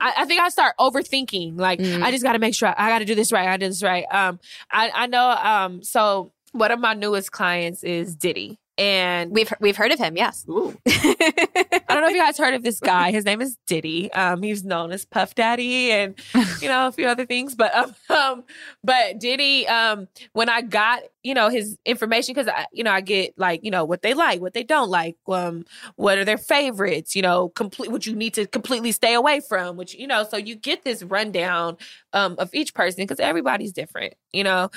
[0.00, 1.58] I, I think I start overthinking.
[1.58, 2.02] Like Mm.
[2.02, 3.48] I just got to make sure I got to do this right.
[3.48, 4.04] I do this right.
[4.10, 4.40] Um,
[4.70, 5.30] I I know.
[5.30, 10.16] Um, so one of my newest clients is Diddy, and We've we've heard of him,
[10.16, 10.46] yes.
[10.48, 13.10] I don't know if you guys heard of this guy.
[13.10, 14.10] His name is Diddy.
[14.12, 16.14] Um, he's known as Puff Daddy and
[16.62, 17.56] you know a few other things.
[17.56, 18.44] But um, um
[18.84, 23.00] but Diddy, um, when I got you know his information because I you know I
[23.00, 25.64] get like you know what they like, what they don't like, um,
[25.96, 29.76] what are their favorites, you know, complete what you need to completely stay away from,
[29.76, 31.76] which you know, so you get this rundown
[32.12, 34.70] um of each person because everybody's different, you know.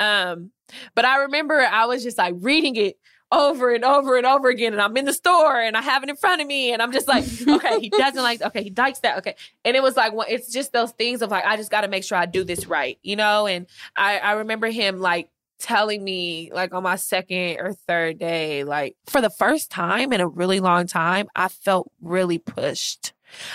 [0.00, 0.50] Um,
[0.96, 2.98] but I remember I was just like reading it
[3.34, 4.72] over and over and over again.
[4.72, 6.72] And I'm in the store and I have it in front of me.
[6.72, 9.18] And I'm just like, okay, he doesn't like, okay, he likes that.
[9.18, 9.34] Okay.
[9.64, 11.88] And it was like, well, it's just those things of like, I just got to
[11.88, 13.46] make sure I do this right, you know?
[13.46, 13.66] And
[13.96, 15.28] I, I remember him like,
[15.60, 20.20] telling me like on my second or third day like for the first time in
[20.20, 23.12] a really long time i felt really pushed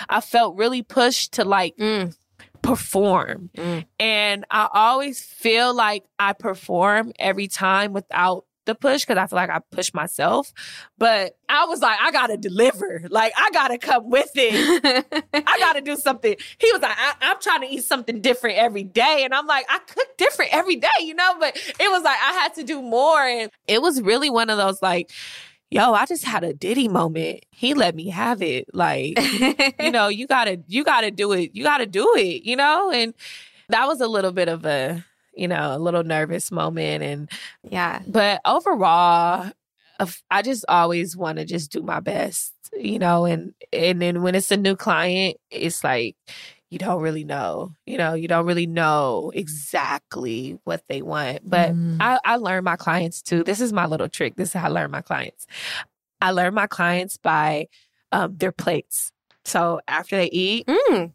[0.08, 2.16] i felt really pushed to like Mm.
[2.62, 3.84] perform Mm.
[4.00, 9.50] and i always feel like i perform every time without push because i feel like
[9.50, 10.52] i push myself
[10.98, 15.80] but i was like i gotta deliver like i gotta come with it I gotta
[15.80, 16.36] do something.
[16.58, 19.22] He was like, I, I'm trying to eat something different every day.
[19.24, 21.36] And I'm like, I cook different every day, you know?
[21.38, 23.20] But it was like, I had to do more.
[23.20, 25.10] And it was really one of those like,
[25.70, 27.44] yo, I just had a Diddy moment.
[27.50, 28.66] He let me have it.
[28.74, 29.18] Like,
[29.80, 31.50] you know, you gotta, you gotta do it.
[31.54, 32.90] You gotta do it, you know?
[32.90, 33.14] And
[33.68, 35.04] that was a little bit of a,
[35.34, 37.02] you know, a little nervous moment.
[37.02, 37.30] And,
[37.62, 38.00] yeah.
[38.06, 39.50] but overall,
[40.30, 44.34] I just always want to just do my best, you know, and and then when
[44.34, 46.16] it's a new client, it's like
[46.70, 51.40] you don't really know, you know, you don't really know exactly what they want.
[51.48, 51.98] But Mm.
[52.00, 53.42] I, I learn my clients too.
[53.44, 54.36] This is my little trick.
[54.36, 55.46] This is how I learn my clients.
[56.22, 57.68] I learn my clients by
[58.12, 59.12] um, their plates.
[59.44, 61.12] So after they eat, Mm.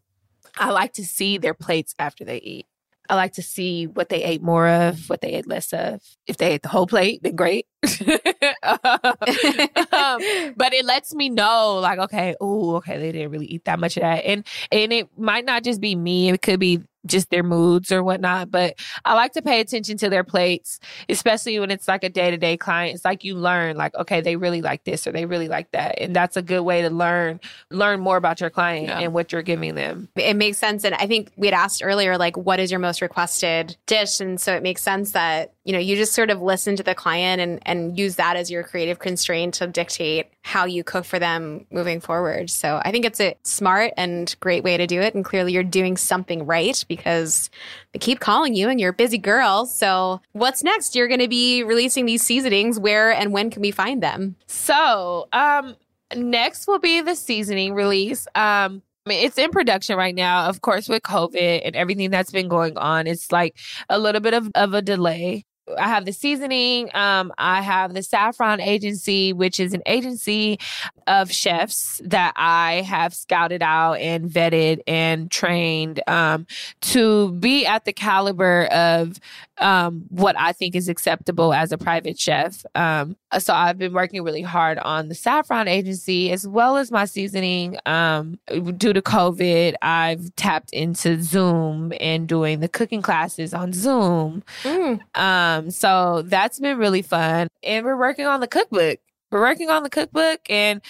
[0.57, 2.65] I like to see their plates after they eat.
[3.09, 6.01] I like to see what they ate more of, what they ate less of.
[6.27, 7.67] If they ate the whole plate, then great.
[8.63, 10.19] um,
[10.55, 13.97] but it lets me know, like, okay, oh, okay, they didn't really eat that much
[13.97, 17.43] of that, and and it might not just be me; it could be just their
[17.43, 18.51] moods or whatnot.
[18.51, 20.79] But I like to pay attention to their plates,
[21.09, 22.95] especially when it's like a day to day client.
[22.95, 25.99] It's like you learn, like, okay, they really like this or they really like that,
[25.99, 27.39] and that's a good way to learn
[27.71, 28.99] learn more about your client Yeah.
[28.99, 30.09] and what you're giving them.
[30.15, 30.83] It makes sense.
[30.83, 34.19] And I think we had asked earlier, like, what is your most requested dish?
[34.19, 36.95] And so it makes sense that, you know, you just sort of listen to the
[36.95, 41.17] client and, and use that as your creative constraint to dictate how you cook for
[41.17, 42.49] them moving forward.
[42.49, 45.15] So I think it's a smart and great way to do it.
[45.15, 47.49] And clearly you're doing something right because
[47.93, 49.65] they keep calling you and you're a busy girl.
[49.65, 50.95] So what's next?
[50.95, 52.79] You're going to be releasing these seasonings.
[52.79, 54.35] Where and when can we find them?
[54.47, 55.75] So, um,
[56.15, 58.27] next will be the seasoning release.
[58.35, 60.49] Um, I mean, it's in production right now.
[60.49, 63.55] Of course, with COVID and everything that's been going on, it's like
[63.87, 65.45] a little bit of, of a delay.
[65.77, 66.89] I have the seasoning.
[66.93, 70.59] Um, I have the Saffron Agency, which is an agency
[71.07, 76.45] of chefs that I have scouted out and vetted and trained um,
[76.81, 79.19] to be at the caliber of
[79.57, 82.65] um, what I think is acceptable as a private chef.
[82.75, 87.05] Um, so I've been working really hard on the Saffron Agency as well as my
[87.05, 87.77] seasoning.
[87.85, 88.39] Um,
[88.77, 94.43] due to COVID, I've tapped into Zoom and doing the cooking classes on Zoom.
[94.63, 94.99] Mm.
[95.17, 97.47] Um, so that's been really fun.
[97.63, 98.99] And we're working on the cookbook.
[99.31, 100.81] We're working on the cookbook and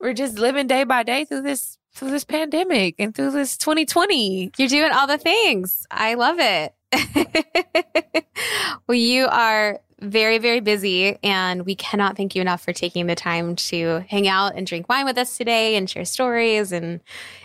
[0.00, 4.52] we're just living day by day through this through this pandemic and through this 2020.
[4.56, 5.86] You're doing all the things.
[5.90, 6.74] I love it.
[8.86, 13.14] well, you are very, very busy, and we cannot thank you enough for taking the
[13.14, 16.72] time to hang out and drink wine with us today and share stories.
[16.72, 17.00] And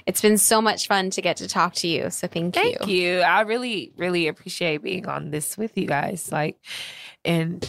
[0.07, 2.09] it's been so much fun to get to talk to you.
[2.09, 2.61] So thank, you.
[2.61, 3.19] Thank you.
[3.19, 6.31] I really, really appreciate being on this with you guys.
[6.31, 6.57] Like,
[7.23, 7.63] and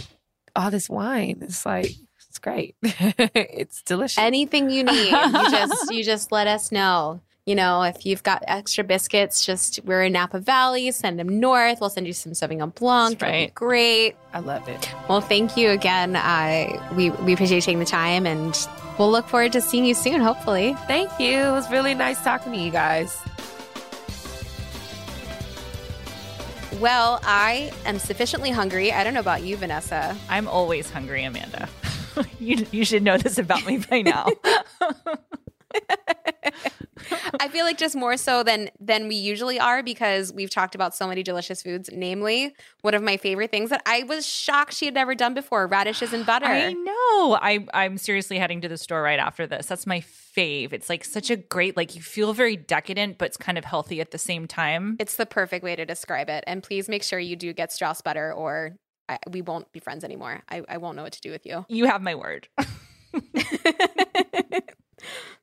[0.59, 1.39] all this wine.
[1.43, 1.91] It's like
[2.29, 2.77] it's great.
[2.83, 4.19] it's delicious.
[4.19, 7.21] Anything you need, you just you just let us know.
[7.49, 11.81] You know, if you've got extra biscuits, just we're in Napa Valley, send them north.
[11.81, 13.21] We'll send you some Sauvignon Blanc.
[13.21, 13.55] That's right.
[13.55, 14.17] Great.
[14.35, 14.91] I love it.
[15.09, 16.15] Well, thank you again.
[16.15, 18.55] Uh, we we appreciate you taking the time, and
[18.99, 20.21] we'll look forward to seeing you soon.
[20.21, 20.77] Hopefully.
[20.87, 21.39] Thank you.
[21.39, 23.19] It was really nice talking to you guys.
[26.83, 28.93] Well, I am sufficiently hungry.
[28.93, 30.15] I don't know about you, Vanessa.
[30.29, 31.67] I'm always hungry, Amanda.
[32.39, 34.29] you, you should know this about me by now.
[37.49, 40.95] I feel like just more so than than we usually are because we've talked about
[40.95, 41.89] so many delicious foods.
[41.91, 45.67] Namely, one of my favorite things that I was shocked she had never done before:
[45.67, 46.45] radishes and butter.
[46.45, 47.39] I know.
[47.41, 49.65] I I'm seriously heading to the store right after this.
[49.65, 50.75] That's my fave.
[50.75, 54.03] It's like such a great like you feel very decadent, but it's kind of healthy
[54.03, 54.97] at the same time.
[55.01, 56.45] It's the perfect way to describe it.
[56.47, 58.77] And please make sure you do get Straus butter, or
[59.09, 60.43] I, we won't be friends anymore.
[60.51, 61.65] I, I won't know what to do with you.
[61.71, 62.49] You have my word.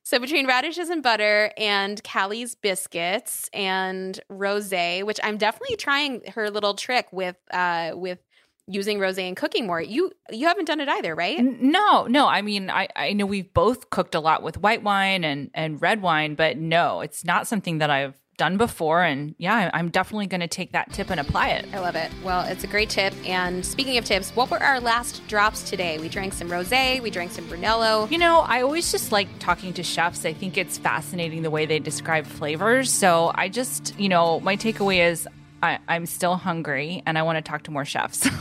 [0.06, 6.48] so between radishes and butter and Callie's biscuits and rose, which I'm definitely trying her
[6.48, 8.20] little trick with uh with
[8.68, 9.80] using rose and cooking more.
[9.80, 11.42] You you haven't done it either, right?
[11.42, 12.28] No, no.
[12.28, 15.82] I mean, I I know we've both cooked a lot with white wine and and
[15.82, 19.02] red wine, but no, it's not something that I've done before.
[19.02, 21.66] And yeah, I'm definitely going to take that tip and apply it.
[21.72, 22.10] I love it.
[22.22, 23.14] Well, it's a great tip.
[23.26, 25.98] And speaking of tips, what were our last drops today?
[25.98, 28.08] We drank some rose, we drank some Brunello.
[28.10, 30.24] You know, I always just like talking to chefs.
[30.24, 32.92] I think it's fascinating the way they describe flavors.
[32.92, 35.28] So I just, you know, my takeaway is
[35.62, 38.28] I, am still hungry and I want to talk to more chefs.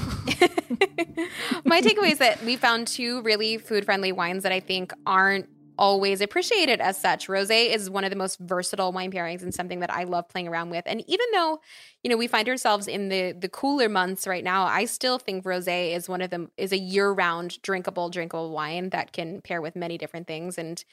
[1.65, 5.49] My takeaway is that we found two really food friendly wines that I think aren't
[5.77, 7.27] always appreciated as such.
[7.27, 10.47] Rosé is one of the most versatile wine pairings and something that I love playing
[10.47, 10.83] around with.
[10.85, 11.59] And even though,
[12.03, 15.43] you know, we find ourselves in the the cooler months right now, I still think
[15.43, 19.75] rosé is one of them is a year-round drinkable drinkable wine that can pair with
[19.75, 20.83] many different things and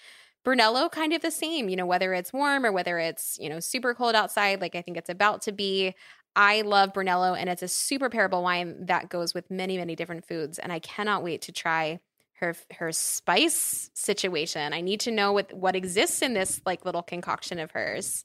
[0.44, 3.60] Brunello kind of the same, you know, whether it's warm or whether it's, you know,
[3.60, 5.94] super cold outside like I think it's about to be.
[6.34, 10.26] I love Brunello and it's a super pairable wine that goes with many many different
[10.26, 12.00] foods and I cannot wait to try
[12.40, 14.72] her her spice situation.
[14.72, 18.24] I need to know what what exists in this like little concoction of hers.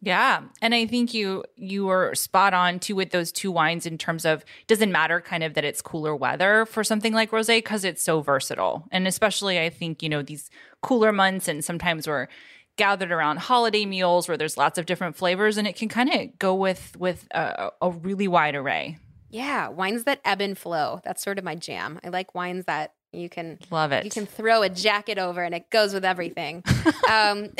[0.00, 3.96] Yeah, and I think you you were spot on too with those two wines in
[3.96, 7.84] terms of doesn't matter kind of that it's cooler weather for something like rosé because
[7.84, 10.50] it's so versatile, and especially I think you know these
[10.82, 12.28] cooler months and sometimes we're
[12.76, 16.38] gathered around holiday meals where there's lots of different flavors and it can kind of
[16.38, 18.98] go with with a, a really wide array.
[19.30, 21.00] Yeah, wines that ebb and flow.
[21.02, 21.98] That's sort of my jam.
[22.04, 24.04] I like wines that you can love it.
[24.04, 26.62] You can throw a jacket over, and it goes with everything.
[27.10, 27.50] um,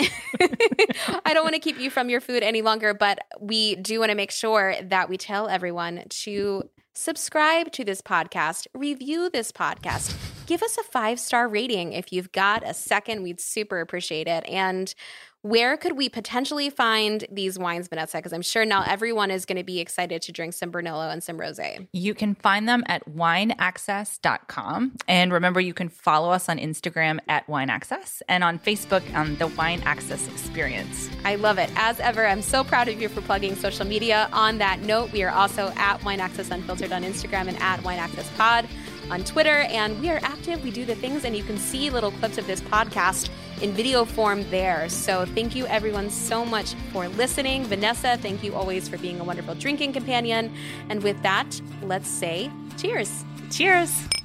[1.25, 4.11] I don't want to keep you from your food any longer, but we do want
[4.11, 10.15] to make sure that we tell everyone to subscribe to this podcast, review this podcast,
[10.47, 13.23] give us a five star rating if you've got a second.
[13.23, 14.45] We'd super appreciate it.
[14.49, 14.95] And
[15.45, 18.17] where could we potentially find these wines, Vanessa?
[18.17, 21.23] Because I'm sure now everyone is going to be excited to drink some Brunello and
[21.23, 21.87] some rosé.
[21.93, 24.93] You can find them at wineaccess.com.
[25.07, 29.49] And remember, you can follow us on Instagram at wineaccess and on Facebook on the
[29.49, 31.11] Wine Access Experience.
[31.27, 31.71] I love it.
[31.77, 34.31] As ever, I'm so proud of you for plugging social media.
[34.33, 37.99] On that note, we are also at Wine Access Unfiltered on Instagram and at Wine
[37.99, 38.67] Access Pod
[39.11, 39.61] on Twitter.
[39.71, 40.63] And we are active.
[40.63, 43.31] We do the things, and you can see little clips of this podcast
[43.63, 44.89] in video form there.
[44.89, 47.65] So thank you everyone so much for listening.
[47.65, 50.53] Vanessa, thank you always for being a wonderful drinking companion.
[50.89, 53.25] And with that, let's say cheers.
[53.51, 54.24] Cheers.